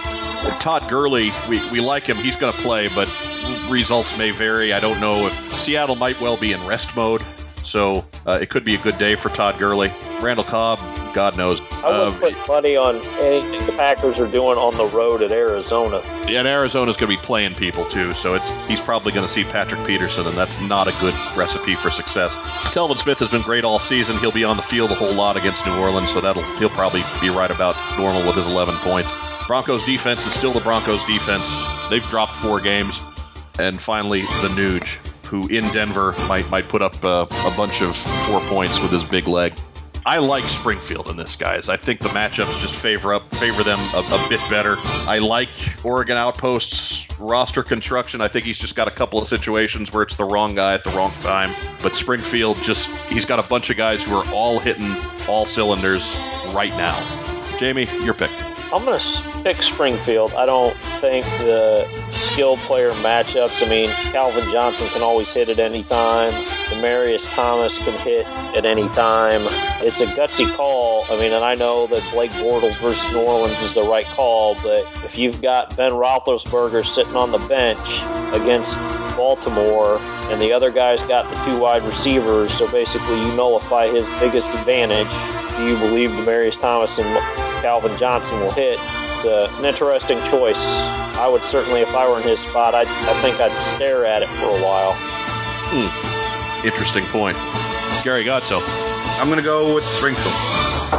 Todd 0.60 0.88
Gurley, 0.88 1.32
we, 1.48 1.68
we 1.70 1.80
like 1.80 2.06
him. 2.06 2.16
He's 2.16 2.36
going 2.36 2.52
to 2.52 2.58
play, 2.60 2.88
but 2.88 3.08
results 3.76 4.16
may 4.16 4.30
vary. 4.30 4.72
I 4.72 4.80
don't 4.80 4.98
know 5.02 5.26
if 5.26 5.34
Seattle 5.60 5.96
might 5.96 6.18
well 6.18 6.38
be 6.38 6.52
in 6.52 6.66
rest 6.66 6.96
mode. 6.96 7.22
So 7.62 8.06
uh, 8.24 8.38
it 8.40 8.48
could 8.48 8.64
be 8.64 8.74
a 8.74 8.78
good 8.78 8.96
day 8.96 9.16
for 9.16 9.28
Todd 9.28 9.58
Gurley. 9.58 9.92
Randall 10.22 10.44
Cobb, 10.44 10.78
God 11.12 11.36
knows. 11.36 11.60
I 11.72 11.88
would 11.88 12.14
uh, 12.14 12.18
put 12.18 12.48
money 12.48 12.76
on 12.76 12.96
anything 13.18 13.66
the 13.66 13.72
Packers 13.72 14.18
are 14.18 14.28
doing 14.28 14.56
on 14.56 14.76
the 14.78 14.86
road 14.86 15.20
at 15.20 15.30
Arizona. 15.30 16.00
Yeah, 16.26 16.38
and 16.38 16.48
Arizona's 16.48 16.96
going 16.96 17.12
to 17.12 17.20
be 17.20 17.22
playing 17.22 17.54
people 17.54 17.84
too, 17.84 18.12
so 18.12 18.34
it's 18.34 18.50
he's 18.66 18.80
probably 18.80 19.12
going 19.12 19.26
to 19.26 19.32
see 19.32 19.44
Patrick 19.44 19.84
Peterson, 19.84 20.26
and 20.26 20.38
that's 20.38 20.58
not 20.62 20.88
a 20.88 20.92
good 21.00 21.14
recipe 21.36 21.74
for 21.74 21.90
success. 21.90 22.34
Telvin 22.70 22.98
Smith 22.98 23.18
has 23.18 23.30
been 23.30 23.42
great 23.42 23.64
all 23.64 23.80
season. 23.80 24.16
He'll 24.18 24.32
be 24.32 24.44
on 24.44 24.56
the 24.56 24.62
field 24.62 24.90
a 24.92 24.94
whole 24.94 25.12
lot 25.12 25.36
against 25.36 25.66
New 25.66 25.76
Orleans, 25.76 26.12
so 26.12 26.20
that'll 26.20 26.44
he'll 26.58 26.70
probably 26.70 27.02
be 27.20 27.28
right 27.28 27.50
about 27.50 27.76
normal 27.98 28.24
with 28.24 28.36
his 28.36 28.46
11 28.46 28.76
points. 28.76 29.14
Broncos 29.48 29.84
defense 29.84 30.24
is 30.24 30.32
still 30.32 30.52
the 30.52 30.60
Broncos 30.60 31.04
defense. 31.04 31.44
They've 31.90 32.08
dropped 32.08 32.32
four 32.32 32.60
games, 32.60 33.00
and 33.58 33.80
finally 33.80 34.22
the 34.22 34.48
Nuge 34.54 34.98
who 35.26 35.46
in 35.48 35.64
Denver 35.72 36.14
might 36.28 36.48
might 36.50 36.68
put 36.68 36.82
up 36.82 37.04
uh, 37.04 37.26
a 37.28 37.56
bunch 37.56 37.82
of 37.82 37.94
four 37.96 38.40
points 38.42 38.80
with 38.80 38.92
his 38.92 39.04
big 39.04 39.28
leg. 39.28 39.52
I 40.06 40.18
like 40.18 40.44
Springfield 40.44 41.10
in 41.10 41.16
this, 41.16 41.34
guys. 41.34 41.68
I 41.68 41.76
think 41.76 41.98
the 41.98 42.10
matchups 42.10 42.60
just 42.60 42.76
favor 42.76 43.12
up 43.12 43.34
favor 43.34 43.64
them 43.64 43.80
a, 43.92 43.98
a, 43.98 44.26
bit 44.28 44.40
better. 44.48 44.76
I 45.08 45.18
like 45.18 45.48
Oregon 45.84 46.16
Outpost's 46.16 47.08
roster 47.18 47.64
construction. 47.64 48.20
I 48.20 48.28
think 48.28 48.44
he's 48.44 48.58
just 48.58 48.76
got 48.76 48.86
a 48.86 48.92
couple 48.92 49.20
of 49.20 49.26
situations 49.26 49.92
where 49.92 50.04
it's 50.04 50.14
the 50.14 50.24
wrong 50.24 50.54
guy 50.54 50.74
at 50.74 50.84
the 50.84 50.90
wrong 50.90 51.10
time. 51.20 51.52
But 51.82 51.96
Springfield 51.96 52.62
just 52.62 52.88
he's 53.08 53.24
got 53.24 53.40
a 53.40 53.42
bunch 53.42 53.70
of 53.70 53.76
guys 53.76 54.04
who 54.04 54.14
are 54.14 54.30
all 54.30 54.60
hitting 54.60 54.94
all 55.26 55.44
cylinders 55.44 56.14
right 56.54 56.70
now. 56.70 57.56
Jamie, 57.58 57.88
your 58.04 58.14
pick. 58.14 58.30
I'm 58.72 58.84
going 58.84 58.98
to 58.98 59.42
pick 59.44 59.62
Springfield. 59.62 60.32
I 60.34 60.44
don't 60.44 60.76
think 61.00 61.24
the 61.38 61.86
skill 62.10 62.56
player 62.56 62.90
matchups. 62.94 63.64
I 63.64 63.70
mean, 63.70 63.90
Calvin 64.10 64.50
Johnson 64.50 64.88
can 64.88 65.02
always 65.02 65.32
hit 65.32 65.48
at 65.48 65.60
any 65.60 65.84
time. 65.84 66.32
Demaryius 66.66 67.32
Thomas 67.32 67.78
can 67.78 67.96
hit 68.00 68.26
at 68.56 68.66
any 68.66 68.88
time. 68.88 69.42
It's 69.86 70.00
a 70.00 70.06
gutsy 70.06 70.52
call. 70.56 71.04
I 71.08 71.16
mean, 71.20 71.32
and 71.32 71.44
I 71.44 71.54
know 71.54 71.86
that 71.86 72.02
Blake 72.12 72.32
Bortles 72.32 72.76
versus 72.80 73.12
New 73.12 73.22
Orleans 73.22 73.60
is 73.62 73.74
the 73.74 73.84
right 73.84 74.06
call, 74.06 74.56
but 74.56 74.84
if 75.04 75.16
you've 75.16 75.40
got 75.40 75.76
Ben 75.76 75.92
Roethlisberger 75.92 76.84
sitting 76.84 77.14
on 77.14 77.30
the 77.30 77.38
bench 77.38 78.00
against 78.34 78.78
Baltimore, 79.16 79.98
and 80.26 80.42
the 80.42 80.52
other 80.52 80.72
guy's 80.72 81.04
got 81.04 81.32
the 81.32 81.36
two 81.44 81.56
wide 81.60 81.84
receivers, 81.84 82.52
so 82.52 82.68
basically 82.72 83.20
you 83.20 83.36
nullify 83.36 83.86
his 83.86 84.08
biggest 84.18 84.50
advantage. 84.50 85.10
Do 85.56 85.64
you 85.64 85.78
believe 85.78 86.10
Demaryius 86.10 86.60
Thomas 86.60 86.98
and 86.98 87.45
Calvin 87.60 87.96
Johnson 87.98 88.40
will 88.40 88.50
hit? 88.52 88.78
It's 89.12 89.24
a, 89.24 89.48
an 89.58 89.64
interesting 89.64 90.22
choice. 90.24 90.62
I 91.16 91.28
would 91.28 91.42
certainly, 91.42 91.80
if 91.80 91.94
I 91.94 92.08
were 92.08 92.18
in 92.20 92.22
his 92.22 92.40
spot, 92.40 92.74
I, 92.74 92.82
I 92.82 93.22
think 93.22 93.40
I'd 93.40 93.56
stare 93.56 94.04
at 94.04 94.22
it 94.22 94.28
for 94.28 94.44
a 94.44 94.62
while. 94.62 94.94
Hmm. 95.68 96.66
Interesting 96.66 97.04
point. 97.06 97.36
Gary 98.04 98.24
Gotso. 98.24 98.60
I'm 99.18 99.28
going 99.28 99.38
to 99.38 99.44
go 99.44 99.74
with 99.74 99.84
Springfield. 99.84 100.34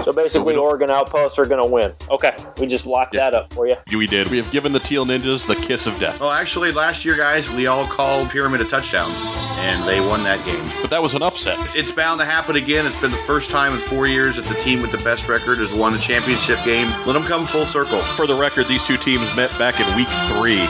So 0.04 0.14
basically, 0.14 0.56
so 0.56 0.64
Oregon 0.64 0.90
Outposts 0.90 1.40
are 1.40 1.46
going 1.46 1.62
to 1.62 1.68
win. 1.68 1.94
Okay, 2.10 2.36
we 2.60 2.68
just 2.68 2.86
locked 2.86 3.14
yeah. 3.14 3.30
that 3.30 3.36
up 3.36 3.54
for 3.54 3.68
you. 3.68 3.76
We 3.96 4.08
did. 4.08 4.28
We 4.30 4.38
have 4.38 4.50
given 4.52 4.72
the 4.72 4.80
Teal 4.80 5.06
Ninjas 5.06 5.48
the 5.48 5.56
kiss 5.56 5.86
of 5.88 5.98
death. 6.00 6.20
Well, 6.20 6.32
actually, 6.32 6.72
last 6.72 7.06
year, 7.06 7.16
guys, 7.16 7.50
we 7.50 7.68
all 7.68 7.86
called 7.86 8.30
Pyramid 8.30 8.62
of 8.62 8.70
touchdowns, 8.70 9.22
and 9.60 9.88
they 9.88 10.00
won 10.00 10.24
that 10.24 10.44
game. 10.46 10.70
But 10.82 10.90
that 10.92 11.02
was 11.02 11.14
an 11.14 11.24
upset. 11.24 11.60
It's, 11.66 11.76
it's 11.76 11.92
bound 11.92 12.20
to 12.20 12.26
happen 12.26 12.56
again. 12.56 12.86
It's 12.86 12.98
been 12.98 13.12
the 13.12 13.18
first 13.18 13.50
time 13.50 13.74
in 13.74 13.80
four 13.80 14.08
years 14.08 14.38
that 14.38 14.46
the 14.46 14.56
team 14.56 14.82
with 14.82 14.92
the 14.92 14.98
best 15.00 15.28
record 15.28 15.60
has 15.60 15.74
won 15.74 15.96
a 15.96 16.00
championship 16.00 16.60
game. 16.64 16.88
Let 17.06 17.14
them 17.14 17.24
come 17.24 17.48
full 17.48 17.66
circle. 17.66 18.02
For 18.16 18.28
the 18.28 18.36
record, 18.36 18.68
these 18.68 18.84
two 18.84 18.98
teams 18.98 19.34
met 19.36 19.50
back 19.58 19.80
in 19.80 19.96
week 19.96 20.10
three 20.28 20.66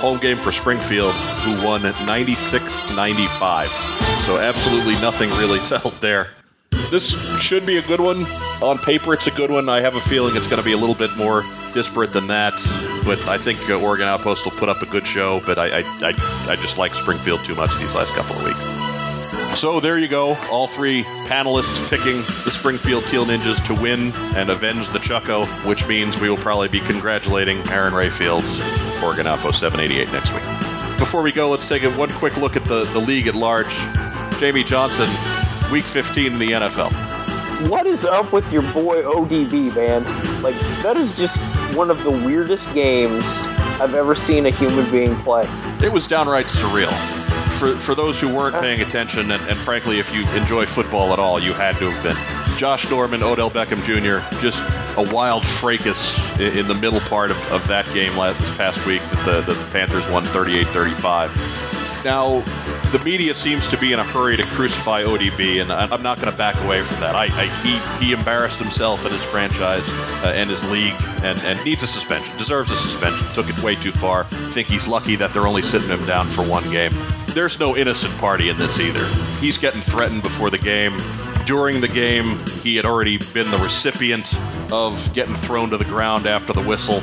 home 0.00 0.18
game 0.18 0.36
for 0.36 0.50
Springfield, 0.50 1.14
who 1.14 1.64
won 1.64 1.82
96 1.82 2.94
95. 2.94 3.70
So, 4.26 4.38
absolutely 4.38 4.94
nothing 4.94 5.30
really 5.30 5.58
settled 5.60 5.94
there 6.00 6.28
this 6.92 7.40
should 7.42 7.64
be 7.64 7.78
a 7.78 7.82
good 7.82 8.00
one. 8.00 8.26
On 8.62 8.76
paper, 8.76 9.14
it's 9.14 9.26
a 9.26 9.30
good 9.30 9.50
one. 9.50 9.68
I 9.70 9.80
have 9.80 9.96
a 9.96 10.00
feeling 10.00 10.36
it's 10.36 10.46
going 10.46 10.60
to 10.60 10.64
be 10.64 10.72
a 10.72 10.76
little 10.76 10.94
bit 10.94 11.16
more 11.16 11.42
disparate 11.72 12.12
than 12.12 12.26
that. 12.28 12.52
But 13.06 13.26
I 13.26 13.38
think 13.38 13.58
uh, 13.68 13.80
Oregon 13.80 14.06
Outpost 14.06 14.44
will 14.44 14.52
put 14.52 14.68
up 14.68 14.82
a 14.82 14.86
good 14.86 15.06
show. 15.06 15.40
But 15.44 15.58
I, 15.58 15.78
I, 15.78 15.82
I, 16.02 16.08
I 16.50 16.56
just 16.56 16.76
like 16.76 16.94
Springfield 16.94 17.44
too 17.44 17.54
much 17.54 17.74
these 17.78 17.94
last 17.94 18.14
couple 18.14 18.36
of 18.36 18.44
weeks. 18.44 19.58
So 19.58 19.80
there 19.80 19.98
you 19.98 20.06
go. 20.06 20.36
All 20.50 20.66
three 20.66 21.02
panelists 21.02 21.88
picking 21.88 22.16
the 22.18 22.50
Springfield 22.50 23.04
Teal 23.04 23.24
Ninjas 23.24 23.66
to 23.66 23.80
win 23.80 24.12
and 24.36 24.50
avenge 24.50 24.88
the 24.90 24.98
Chucko, 24.98 25.46
which 25.66 25.88
means 25.88 26.20
we 26.20 26.28
will 26.28 26.36
probably 26.36 26.68
be 26.68 26.80
congratulating 26.80 27.56
Aaron 27.70 27.94
Rayfield's 27.94 29.02
Oregon 29.02 29.26
Outpost 29.26 29.60
788 29.60 30.12
next 30.12 30.32
week. 30.32 30.98
Before 30.98 31.22
we 31.22 31.32
go, 31.32 31.50
let's 31.50 31.68
take 31.68 31.84
a 31.84 31.90
one 31.90 32.10
quick 32.10 32.36
look 32.36 32.54
at 32.54 32.64
the, 32.64 32.84
the 32.84 32.98
league 32.98 33.28
at 33.28 33.34
large. 33.34 33.74
Jamie 34.38 34.64
Johnson, 34.64 35.08
Week 35.72 35.84
15 35.84 36.34
in 36.34 36.38
the 36.38 36.48
NFL. 36.48 36.92
What 37.70 37.86
is 37.86 38.04
up 38.04 38.30
with 38.30 38.52
your 38.52 38.60
boy 38.74 39.02
ODB, 39.04 39.74
man? 39.74 40.04
Like, 40.42 40.54
that 40.82 40.98
is 40.98 41.16
just 41.16 41.38
one 41.74 41.90
of 41.90 42.04
the 42.04 42.10
weirdest 42.10 42.74
games 42.74 43.24
I've 43.80 43.94
ever 43.94 44.14
seen 44.14 44.44
a 44.44 44.50
human 44.50 44.90
being 44.90 45.16
play. 45.22 45.44
It 45.82 45.90
was 45.90 46.06
downright 46.06 46.48
surreal. 46.48 46.92
For, 47.58 47.74
for 47.74 47.94
those 47.94 48.20
who 48.20 48.28
weren't 48.34 48.54
paying 48.56 48.82
uh. 48.82 48.86
attention, 48.86 49.30
and, 49.30 49.42
and 49.48 49.58
frankly, 49.58 49.98
if 49.98 50.14
you 50.14 50.28
enjoy 50.38 50.66
football 50.66 51.14
at 51.14 51.18
all, 51.18 51.40
you 51.40 51.54
had 51.54 51.78
to 51.78 51.90
have 51.90 52.02
been. 52.02 52.58
Josh 52.58 52.90
Norman, 52.90 53.22
Odell 53.22 53.50
Beckham 53.50 53.82
Jr., 53.82 54.20
just 54.42 54.60
a 54.98 55.10
wild 55.14 55.46
fracas 55.46 56.38
in, 56.38 56.58
in 56.58 56.68
the 56.68 56.74
middle 56.74 57.00
part 57.00 57.30
of, 57.30 57.50
of 57.50 57.66
that 57.68 57.86
game 57.94 58.14
last, 58.18 58.38
this 58.40 58.56
past 58.58 58.86
week 58.86 59.00
that 59.00 59.24
the, 59.24 59.40
that 59.40 59.54
the 59.54 59.72
Panthers 59.72 60.06
won 60.10 60.22
38 60.22 60.66
35 60.66 61.72
now, 62.04 62.42
the 62.92 63.02
media 63.04 63.34
seems 63.34 63.68
to 63.68 63.78
be 63.78 63.94
in 63.94 63.98
a 63.98 64.04
hurry 64.04 64.36
to 64.36 64.42
crucify 64.42 65.02
ODB, 65.02 65.62
and 65.62 65.72
I'm 65.72 66.02
not 66.02 66.20
going 66.20 66.30
to 66.30 66.36
back 66.36 66.62
away 66.62 66.82
from 66.82 67.00
that. 67.00 67.16
I, 67.16 67.24
I, 67.24 67.46
he, 67.62 68.04
he 68.04 68.12
embarrassed 68.12 68.58
himself 68.58 69.02
and 69.04 69.12
his 69.12 69.22
franchise 69.24 69.88
uh, 70.22 70.32
and 70.36 70.50
his 70.50 70.70
league 70.70 70.94
and, 71.22 71.40
and 71.40 71.64
needs 71.64 71.82
a 71.82 71.86
suspension, 71.86 72.36
deserves 72.36 72.70
a 72.70 72.76
suspension, 72.76 73.26
took 73.32 73.48
it 73.48 73.60
way 73.62 73.76
too 73.76 73.92
far. 73.92 74.24
Think 74.24 74.68
he's 74.68 74.86
lucky 74.86 75.16
that 75.16 75.32
they're 75.32 75.46
only 75.46 75.62
sitting 75.62 75.88
him 75.88 76.04
down 76.04 76.26
for 76.26 76.42
one 76.42 76.70
game. 76.70 76.92
There's 77.28 77.58
no 77.58 77.76
innocent 77.76 78.16
party 78.18 78.50
in 78.50 78.58
this 78.58 78.78
either. 78.78 79.04
He's 79.40 79.56
getting 79.56 79.80
threatened 79.80 80.22
before 80.22 80.50
the 80.50 80.58
game. 80.58 80.98
During 81.46 81.80
the 81.80 81.88
game, 81.88 82.38
he 82.62 82.76
had 82.76 82.84
already 82.84 83.16
been 83.16 83.50
the 83.50 83.58
recipient 83.58 84.32
of 84.70 85.12
getting 85.14 85.34
thrown 85.34 85.70
to 85.70 85.78
the 85.78 85.84
ground 85.86 86.26
after 86.26 86.52
the 86.52 86.62
whistle 86.62 87.00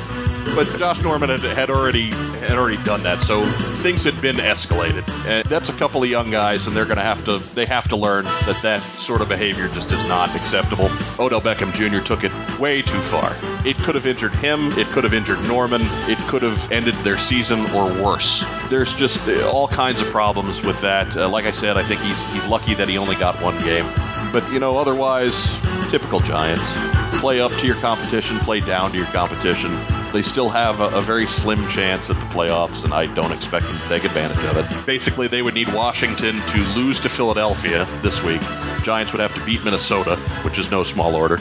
but 0.54 0.66
Josh 0.78 1.02
Norman 1.02 1.30
had, 1.30 1.40
had 1.40 1.70
already 1.70 2.10
had 2.10 2.52
already 2.52 2.82
done 2.84 3.02
that, 3.04 3.22
so 3.22 3.42
things 3.42 4.04
had 4.04 4.20
been 4.20 4.36
escalated. 4.36 5.08
And 5.26 5.46
that's 5.46 5.68
a 5.68 5.72
couple 5.72 6.02
of 6.02 6.08
young 6.08 6.30
guys, 6.30 6.66
and 6.66 6.76
they're 6.76 6.84
going 6.84 6.96
to 6.96 7.02
have 7.02 7.24
to 7.26 7.38
they 7.54 7.66
have 7.66 7.88
to 7.88 7.96
learn 7.96 8.24
that 8.24 8.58
that 8.62 8.80
sort 8.80 9.20
of 9.20 9.28
behavior 9.28 9.68
just 9.68 9.92
is 9.92 10.08
not 10.08 10.34
acceptable. 10.34 10.88
Odell 11.18 11.40
Beckham 11.40 11.72
Jr. 11.72 12.04
took 12.04 12.24
it 12.24 12.32
way 12.58 12.82
too 12.82 13.00
far. 13.00 13.34
It 13.64 13.76
could 13.78 13.94
have 13.94 14.06
injured 14.06 14.34
him. 14.34 14.68
It 14.72 14.86
could 14.88 15.04
have 15.04 15.14
injured 15.14 15.40
Norman. 15.46 15.82
It 15.82 16.18
could 16.28 16.42
have 16.42 16.72
ended 16.72 16.94
their 16.96 17.18
season 17.18 17.60
or 17.70 17.92
worse. 18.02 18.44
There's 18.68 18.94
just 18.94 19.28
all 19.44 19.68
kinds 19.68 20.00
of 20.00 20.08
problems 20.08 20.64
with 20.64 20.80
that. 20.80 21.16
Uh, 21.16 21.28
like 21.28 21.44
I 21.44 21.52
said, 21.52 21.76
I 21.76 21.82
think 21.82 22.00
he's 22.00 22.32
he's 22.32 22.48
lucky 22.48 22.74
that 22.74 22.88
he 22.88 22.98
only 22.98 23.16
got 23.16 23.40
one 23.42 23.58
game. 23.58 23.86
But 24.32 24.50
you 24.52 24.60
know, 24.60 24.78
otherwise, 24.78 25.58
typical 25.90 26.20
Giants. 26.20 26.76
Play 27.20 27.40
up 27.40 27.52
to 27.52 27.66
your 27.66 27.76
competition, 27.76 28.38
play 28.38 28.60
down 28.60 28.92
to 28.92 28.96
your 28.96 29.06
competition 29.06 29.70
they 30.12 30.22
still 30.22 30.48
have 30.48 30.80
a, 30.80 30.88
a, 30.88 31.00
very 31.00 31.26
slim 31.26 31.66
chance 31.68 32.10
at 32.10 32.16
the 32.16 32.26
playoffs, 32.26 32.84
and 32.84 32.92
I 32.92 33.12
don't 33.14 33.32
expect 33.32 33.66
them 33.66 33.76
to 33.76 33.88
take 33.88 34.04
advantage 34.04 34.44
of 34.44 34.56
it. 34.56 34.86
Basically, 34.86 35.28
they 35.28 35.42
would 35.42 35.54
need 35.54 35.72
Washington 35.72 36.40
to 36.40 36.58
lose 36.76 37.00
to 37.00 37.08
Philadelphia 37.08 37.86
this 38.02 38.22
week. 38.22 38.40
Giants 38.82 39.12
would 39.12 39.20
have 39.20 39.34
to 39.34 39.44
beat 39.44 39.64
Minnesota, 39.64 40.16
which 40.44 40.58
is 40.58 40.70
no 40.70 40.82
small 40.82 41.14
order. 41.14 41.38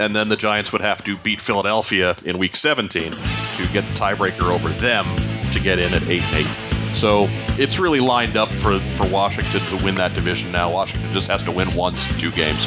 And 0.00 0.14
then 0.14 0.28
the 0.28 0.36
Giants 0.36 0.72
would 0.72 0.80
have 0.80 1.02
to 1.04 1.16
beat 1.16 1.40
Philadelphia 1.40 2.16
in 2.24 2.38
week 2.38 2.56
17 2.56 3.12
to 3.12 3.68
get 3.72 3.84
the 3.84 3.94
tiebreaker 3.94 4.52
over 4.52 4.68
them 4.68 5.06
to 5.52 5.60
get 5.60 5.78
in 5.78 5.92
at 5.92 6.02
8 6.08 6.22
and 6.22 6.46
8. 6.46 6.96
So 6.96 7.26
it's 7.58 7.78
really 7.78 8.00
lined 8.00 8.36
up 8.36 8.48
for, 8.48 8.78
for 8.80 9.08
Washington 9.08 9.60
to 9.78 9.84
win 9.84 9.96
that 9.96 10.14
division 10.14 10.52
now. 10.52 10.72
Washington 10.72 11.12
just 11.12 11.28
has 11.28 11.42
to 11.44 11.52
win 11.52 11.74
once, 11.74 12.06
two 12.18 12.30
games. 12.30 12.66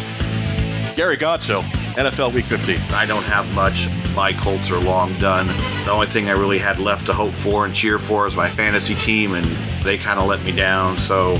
Gary 0.95 1.17
Gotso, 1.17 1.63
NFL 1.95 2.33
Week 2.33 2.45
15. 2.45 2.77
I 2.93 3.05
don't 3.05 3.23
have 3.23 3.53
much. 3.53 3.89
my 4.15 4.31
Colts 4.31 4.71
are 4.71 4.79
long 4.79 5.13
done. 5.17 5.47
The 5.83 5.91
only 5.91 6.07
thing 6.07 6.29
I 6.29 6.33
really 6.33 6.57
had 6.57 6.79
left 6.79 7.05
to 7.07 7.13
hope 7.13 7.33
for 7.33 7.65
and 7.65 7.75
cheer 7.75 7.99
for 7.99 8.25
is 8.25 8.37
my 8.37 8.47
fantasy 8.47 8.95
team, 8.95 9.33
and 9.33 9.45
they 9.83 9.97
kind 9.97 10.17
of 10.17 10.25
let 10.27 10.41
me 10.43 10.53
down. 10.53 10.97
So, 10.97 11.35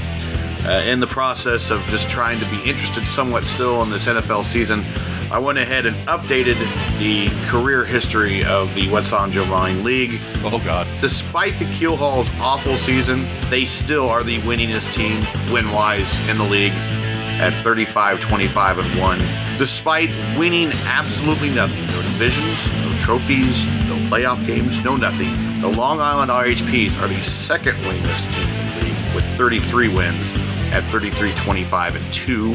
uh, 0.66 0.84
in 0.86 1.00
the 1.00 1.08
process 1.08 1.72
of 1.72 1.82
just 1.88 2.10
trying 2.10 2.38
to 2.40 2.46
be 2.50 2.58
interested 2.70 3.08
somewhat 3.08 3.46
still 3.46 3.82
in 3.82 3.90
this 3.90 4.08
NFL 4.08 4.44
season, 4.44 4.84
I 5.32 5.40
went 5.40 5.58
ahead 5.58 5.86
and 5.86 5.96
updated 6.08 6.58
the 7.00 7.30
career 7.48 7.86
history 7.86 8.44
of 8.44 8.74
the 8.76 8.90
What's 8.90 9.14
on 9.14 9.32
Joe 9.32 9.46
Mind 9.46 9.86
League. 9.86 10.20
Oh, 10.44 10.62
God. 10.66 10.86
Despite 11.00 11.58
the 11.60 11.66
Keel 11.74 11.96
Hall's 11.96 12.30
awful 12.42 12.76
season, 12.76 13.26
they 13.50 13.64
still 13.64 14.10
are 14.10 14.22
the 14.22 14.40
winningest 14.40 14.94
team 14.94 15.24
win 15.54 15.72
wise 15.72 16.28
in 16.28 16.38
the 16.38 16.44
league 16.44 16.74
at 17.42 17.54
35, 17.64 18.20
25, 18.20 18.80
and 18.80 19.02
1. 19.02 19.20
Despite 19.58 20.10
winning 20.38 20.72
absolutely 20.86 21.50
nothing 21.50 21.82
no 21.88 22.02
divisions, 22.02 22.74
no 22.86 22.98
trophies, 23.00 23.68
no 23.88 23.96
playoff 24.10 24.46
games, 24.46 24.84
no 24.84 24.96
nothing 24.96 25.52
the 25.62 25.68
Long 25.68 26.02
Island 26.02 26.32
RHPs 26.32 27.00
are 27.00 27.08
the 27.08 27.22
second 27.24 27.76
winningest 27.84 28.34
team 28.34 28.50
in 28.50 28.80
the 28.80 28.86
league 28.86 29.16
with 29.16 29.24
33 29.38 29.90
wins 29.90 30.32
at 30.74 30.84
33, 30.86 31.32
25, 31.36 31.96
and 31.96 32.14
2. 32.14 32.54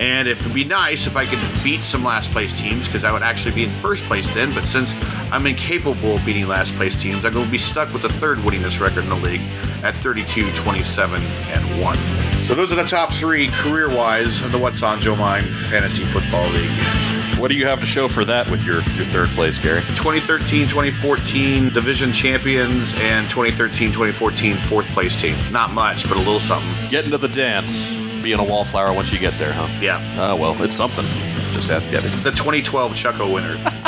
And 0.00 0.26
it 0.26 0.42
would 0.42 0.54
be 0.54 0.64
nice 0.64 1.06
if 1.06 1.16
I 1.16 1.24
could 1.24 1.38
beat 1.62 1.80
some 1.80 2.02
last 2.02 2.32
place 2.32 2.52
teams 2.52 2.88
because 2.88 3.04
I 3.04 3.12
would 3.12 3.22
actually 3.22 3.54
be 3.54 3.62
in 3.62 3.70
first 3.70 4.02
place 4.06 4.34
then. 4.34 4.52
But 4.54 4.64
since 4.64 4.92
I'm 5.30 5.46
incapable 5.46 6.14
of 6.16 6.24
beating 6.24 6.48
last 6.48 6.74
place 6.76 7.00
teams, 7.00 7.24
I'm 7.24 7.32
going 7.32 7.44
to 7.44 7.50
be 7.50 7.58
stuck 7.58 7.92
with 7.92 8.02
the 8.02 8.08
third 8.08 8.38
winningest 8.38 8.80
record 8.80 9.04
in 9.04 9.10
the 9.10 9.16
league 9.16 9.42
at 9.82 9.94
32, 9.94 10.50
27, 10.52 11.20
and 11.22 11.82
1. 11.82 11.96
So 12.44 12.54
those 12.54 12.72
are 12.72 12.76
the 12.76 12.88
top 12.88 13.12
three 13.12 13.48
career 13.48 13.88
wise 13.88 14.42
in 14.42 14.50
the 14.50 14.58
What's 14.58 14.82
on 14.82 15.00
Joe 15.00 15.16
Mind 15.16 15.46
Fantasy 15.46 16.04
Football 16.04 16.48
League. 16.50 16.70
What 17.38 17.48
do 17.48 17.54
you 17.54 17.66
have 17.66 17.78
to 17.80 17.86
show 17.86 18.08
for 18.08 18.24
that 18.24 18.50
with 18.50 18.64
your, 18.64 18.76
your 18.76 19.04
third 19.04 19.28
place, 19.28 19.58
Gary? 19.58 19.82
2013 19.82 20.66
2014 20.66 21.68
division 21.72 22.12
champions 22.12 22.92
and 22.96 23.30
2013 23.30 23.88
2014 23.88 24.56
fourth 24.56 24.88
place 24.88 25.20
team. 25.20 25.36
Not 25.52 25.72
much, 25.72 26.08
but 26.08 26.16
a 26.16 26.20
little 26.20 26.40
something. 26.40 26.68
Get 26.88 27.04
into 27.04 27.18
the 27.18 27.28
dance. 27.28 27.94
Being 28.22 28.40
a 28.40 28.44
wallflower 28.44 28.92
once 28.92 29.12
you 29.12 29.20
get 29.20 29.34
there, 29.34 29.52
huh? 29.52 29.68
Yeah. 29.80 30.02
Oh, 30.18 30.34
well, 30.34 30.60
it's 30.62 30.74
something. 30.74 31.04
Just 31.52 31.70
ask 31.70 31.88
Getty. 31.90 32.08
The 32.08 32.32
2012 32.32 32.94
Chucko 32.94 33.32
winner. 33.32 33.56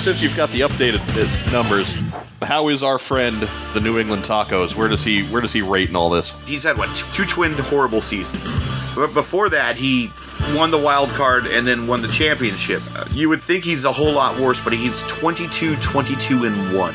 Since 0.00 0.22
you've 0.22 0.34
got 0.34 0.50
the 0.50 0.60
updated 0.60 1.52
numbers, 1.52 1.94
how 2.40 2.68
is 2.68 2.82
our 2.82 2.98
friend 2.98 3.36
the 3.74 3.80
New 3.80 3.98
England 3.98 4.24
Tacos? 4.24 4.74
Where 4.74 4.88
does 4.88 5.04
he 5.04 5.24
where 5.24 5.42
does 5.42 5.52
he 5.52 5.60
rate 5.60 5.90
in 5.90 5.94
all 5.94 6.08
this? 6.08 6.42
He's 6.48 6.62
had 6.62 6.78
what 6.78 6.88
two, 6.96 7.06
two 7.12 7.26
twin 7.26 7.52
horrible 7.52 8.00
seasons. 8.00 8.56
But 8.96 9.12
before 9.12 9.50
that, 9.50 9.76
he 9.76 10.10
won 10.54 10.70
the 10.70 10.78
wild 10.78 11.10
card 11.10 11.44
and 11.46 11.66
then 11.66 11.86
won 11.86 12.00
the 12.00 12.08
championship. 12.08 12.80
Uh, 12.96 13.04
you 13.12 13.28
would 13.28 13.42
think 13.42 13.62
he's 13.62 13.84
a 13.84 13.92
whole 13.92 14.12
lot 14.12 14.40
worse, 14.40 14.58
but 14.64 14.72
he's 14.72 15.02
22, 15.02 15.76
22, 15.76 16.46
and 16.46 16.76
one. 16.76 16.94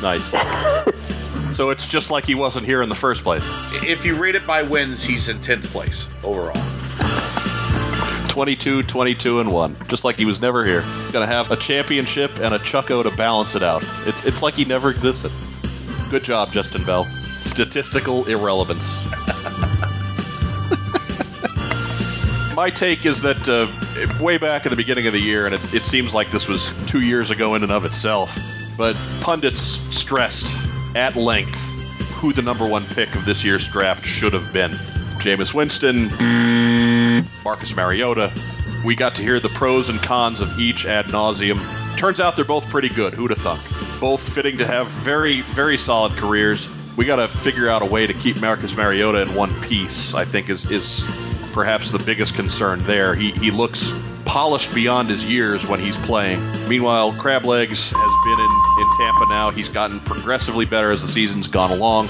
Nice. 0.00 0.30
so 1.54 1.68
it's 1.68 1.86
just 1.86 2.10
like 2.10 2.24
he 2.24 2.34
wasn't 2.34 2.64
here 2.64 2.80
in 2.80 2.88
the 2.88 2.94
first 2.94 3.22
place. 3.22 3.42
If 3.84 4.06
you 4.06 4.14
rate 4.14 4.34
it 4.34 4.46
by 4.46 4.62
wins, 4.62 5.04
he's 5.04 5.28
in 5.28 5.38
10th 5.40 5.66
place 5.66 6.08
overall. 6.24 6.56
22, 8.38 8.84
22, 8.84 9.40
and 9.40 9.50
1. 9.50 9.76
Just 9.88 10.04
like 10.04 10.16
he 10.16 10.24
was 10.24 10.40
never 10.40 10.64
here. 10.64 10.84
Gonna 11.10 11.26
have 11.26 11.50
a 11.50 11.56
championship 11.56 12.38
and 12.38 12.54
a 12.54 12.60
Chucko 12.60 13.02
to 13.02 13.10
balance 13.16 13.56
it 13.56 13.64
out. 13.64 13.82
It's, 14.06 14.24
it's 14.24 14.42
like 14.42 14.54
he 14.54 14.64
never 14.64 14.90
existed. 14.90 15.32
Good 16.08 16.22
job, 16.22 16.52
Justin 16.52 16.84
Bell. 16.84 17.04
Statistical 17.40 18.28
irrelevance. 18.28 18.94
My 22.54 22.70
take 22.70 23.06
is 23.06 23.22
that 23.22 23.48
uh, 23.48 23.66
way 24.22 24.38
back 24.38 24.66
at 24.66 24.70
the 24.70 24.76
beginning 24.76 25.08
of 25.08 25.12
the 25.12 25.20
year, 25.20 25.46
and 25.46 25.54
it, 25.56 25.74
it 25.74 25.84
seems 25.84 26.14
like 26.14 26.30
this 26.30 26.46
was 26.46 26.72
two 26.86 27.00
years 27.00 27.32
ago 27.32 27.56
in 27.56 27.64
and 27.64 27.72
of 27.72 27.84
itself, 27.84 28.38
but 28.76 28.94
pundits 29.20 29.60
stressed 29.60 30.46
at 30.94 31.16
length 31.16 31.58
who 32.20 32.32
the 32.32 32.42
number 32.42 32.68
one 32.68 32.84
pick 32.84 33.12
of 33.16 33.24
this 33.24 33.44
year's 33.44 33.66
draft 33.66 34.06
should 34.06 34.32
have 34.32 34.52
been. 34.52 34.70
Jameis 35.18 35.52
Winston, 35.52 36.08
Marcus 37.48 37.74
Mariota. 37.74 38.30
We 38.84 38.94
got 38.94 39.14
to 39.14 39.22
hear 39.22 39.40
the 39.40 39.48
pros 39.48 39.88
and 39.88 39.98
cons 40.00 40.42
of 40.42 40.60
each 40.60 40.84
ad 40.84 41.06
nauseum. 41.06 41.58
Turns 41.96 42.20
out 42.20 42.36
they're 42.36 42.44
both 42.44 42.68
pretty 42.68 42.90
good. 42.90 43.14
Who'd 43.14 43.30
have 43.30 43.38
thunk? 43.38 44.00
Both 44.02 44.34
fitting 44.34 44.58
to 44.58 44.66
have 44.66 44.86
very, 44.88 45.40
very 45.40 45.78
solid 45.78 46.12
careers. 46.12 46.70
We 46.98 47.06
got 47.06 47.16
to 47.16 47.26
figure 47.26 47.70
out 47.70 47.80
a 47.80 47.86
way 47.86 48.06
to 48.06 48.12
keep 48.12 48.38
Marcus 48.42 48.76
Mariota 48.76 49.22
in 49.22 49.34
one 49.34 49.58
piece. 49.62 50.12
I 50.12 50.26
think 50.26 50.50
is 50.50 50.70
is 50.70 51.06
perhaps 51.54 51.90
the 51.90 51.98
biggest 51.98 52.34
concern 52.34 52.80
there. 52.80 53.14
He 53.14 53.30
he 53.30 53.50
looks 53.50 53.98
polished 54.26 54.74
beyond 54.74 55.08
his 55.08 55.24
years 55.24 55.66
when 55.66 55.80
he's 55.80 55.96
playing. 55.96 56.42
Meanwhile, 56.68 57.14
Crab 57.14 57.46
Legs 57.46 57.94
has 57.96 58.26
been 58.26 58.44
in, 58.44 58.57
in 58.80 58.86
Tampa 58.96 59.26
now. 59.28 59.50
He's 59.50 59.68
gotten 59.68 60.00
progressively 60.00 60.64
better 60.64 60.90
as 60.90 61.02
the 61.02 61.08
season's 61.08 61.48
gone 61.48 61.70
along. 61.70 62.08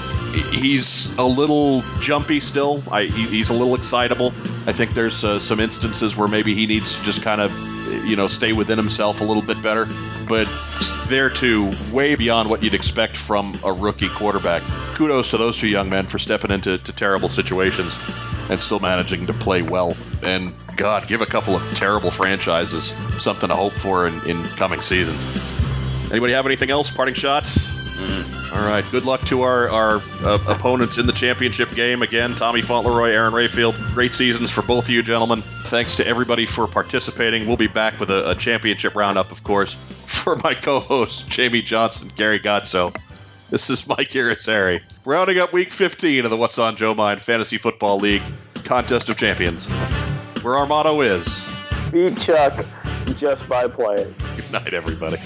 He's 0.51 1.15
a 1.17 1.23
little 1.23 1.81
jumpy 1.99 2.39
still. 2.39 2.83
I, 2.91 3.05
he, 3.05 3.37
he's 3.37 3.49
a 3.49 3.53
little 3.53 3.75
excitable. 3.75 4.27
I 4.67 4.73
think 4.73 4.93
there's 4.93 5.23
uh, 5.23 5.39
some 5.39 5.59
instances 5.59 6.15
where 6.15 6.27
maybe 6.27 6.53
he 6.53 6.65
needs 6.65 6.97
to 6.97 7.03
just 7.03 7.23
kind 7.23 7.41
of, 7.41 7.51
you 8.07 8.15
know, 8.15 8.27
stay 8.27 8.53
within 8.53 8.77
himself 8.77 9.21
a 9.21 9.23
little 9.23 9.43
bit 9.43 9.61
better. 9.61 9.87
But 10.27 10.47
there 11.07 11.29
too, 11.29 11.71
way 11.91 12.15
beyond 12.15 12.49
what 12.49 12.63
you'd 12.63 12.75
expect 12.75 13.17
from 13.17 13.53
a 13.65 13.73
rookie 13.73 14.09
quarterback. 14.09 14.61
Kudos 14.93 15.31
to 15.31 15.37
those 15.37 15.57
two 15.57 15.67
young 15.67 15.89
men 15.89 16.05
for 16.05 16.19
stepping 16.19 16.51
into 16.51 16.77
to 16.77 16.93
terrible 16.93 17.29
situations 17.29 17.97
and 18.49 18.61
still 18.61 18.79
managing 18.79 19.27
to 19.27 19.33
play 19.33 19.61
well. 19.61 19.95
And 20.23 20.53
God, 20.75 21.07
give 21.07 21.21
a 21.21 21.25
couple 21.25 21.55
of 21.55 21.75
terrible 21.75 22.11
franchises 22.11 22.93
something 23.17 23.49
to 23.49 23.55
hope 23.55 23.73
for 23.73 24.07
in, 24.07 24.21
in 24.27 24.43
coming 24.43 24.81
seasons. 24.81 25.58
Anybody 26.11 26.33
have 26.33 26.45
anything 26.45 26.71
else? 26.71 26.91
Parting 26.91 27.15
shot? 27.15 27.43
Mm. 27.43 28.55
All 28.55 28.67
right. 28.67 28.83
Good 28.91 29.05
luck 29.05 29.21
to 29.27 29.43
our, 29.43 29.69
our 29.69 30.01
uh, 30.23 30.39
opponents 30.47 30.97
in 30.97 31.05
the 31.05 31.13
championship 31.13 31.71
game. 31.71 32.01
Again, 32.01 32.33
Tommy 32.33 32.61
Fauntleroy, 32.61 33.09
Aaron 33.09 33.33
Rayfield. 33.33 33.75
Great 33.93 34.13
seasons 34.13 34.49
for 34.49 34.61
both 34.61 34.85
of 34.85 34.89
you 34.89 35.03
gentlemen. 35.03 35.41
Thanks 35.41 35.97
to 35.97 36.07
everybody 36.07 36.45
for 36.45 36.67
participating. 36.67 37.45
We'll 37.45 37.57
be 37.57 37.67
back 37.67 37.99
with 37.99 38.09
a, 38.09 38.31
a 38.31 38.35
championship 38.35 38.95
roundup, 38.95 39.31
of 39.31 39.43
course. 39.43 39.73
For 40.09 40.35
my 40.43 40.55
co-hosts, 40.55 41.23
Jamie 41.23 41.61
Johnson, 41.61 42.11
Gary 42.15 42.39
Gotso. 42.39 42.95
This 43.51 43.69
is 43.69 43.87
Mike 43.87 44.09
Irizarry. 44.09 44.81
Rounding 45.05 45.37
up 45.37 45.53
week 45.53 45.71
15 45.71 46.25
of 46.25 46.31
the 46.31 46.37
What's 46.37 46.57
on 46.57 46.75
Joe 46.75 46.95
Mind 46.95 47.21
Fantasy 47.21 47.57
Football 47.57 47.99
League 47.99 48.23
Contest 48.65 49.09
of 49.09 49.17
Champions, 49.17 49.67
where 50.41 50.57
our 50.57 50.65
motto 50.65 51.01
is 51.01 51.45
Beat 51.91 52.17
Chuck 52.17 52.65
just 53.17 53.47
by 53.47 53.67
playing. 53.67 54.13
Good 54.35 54.51
night, 54.51 54.73
everybody. 54.73 55.17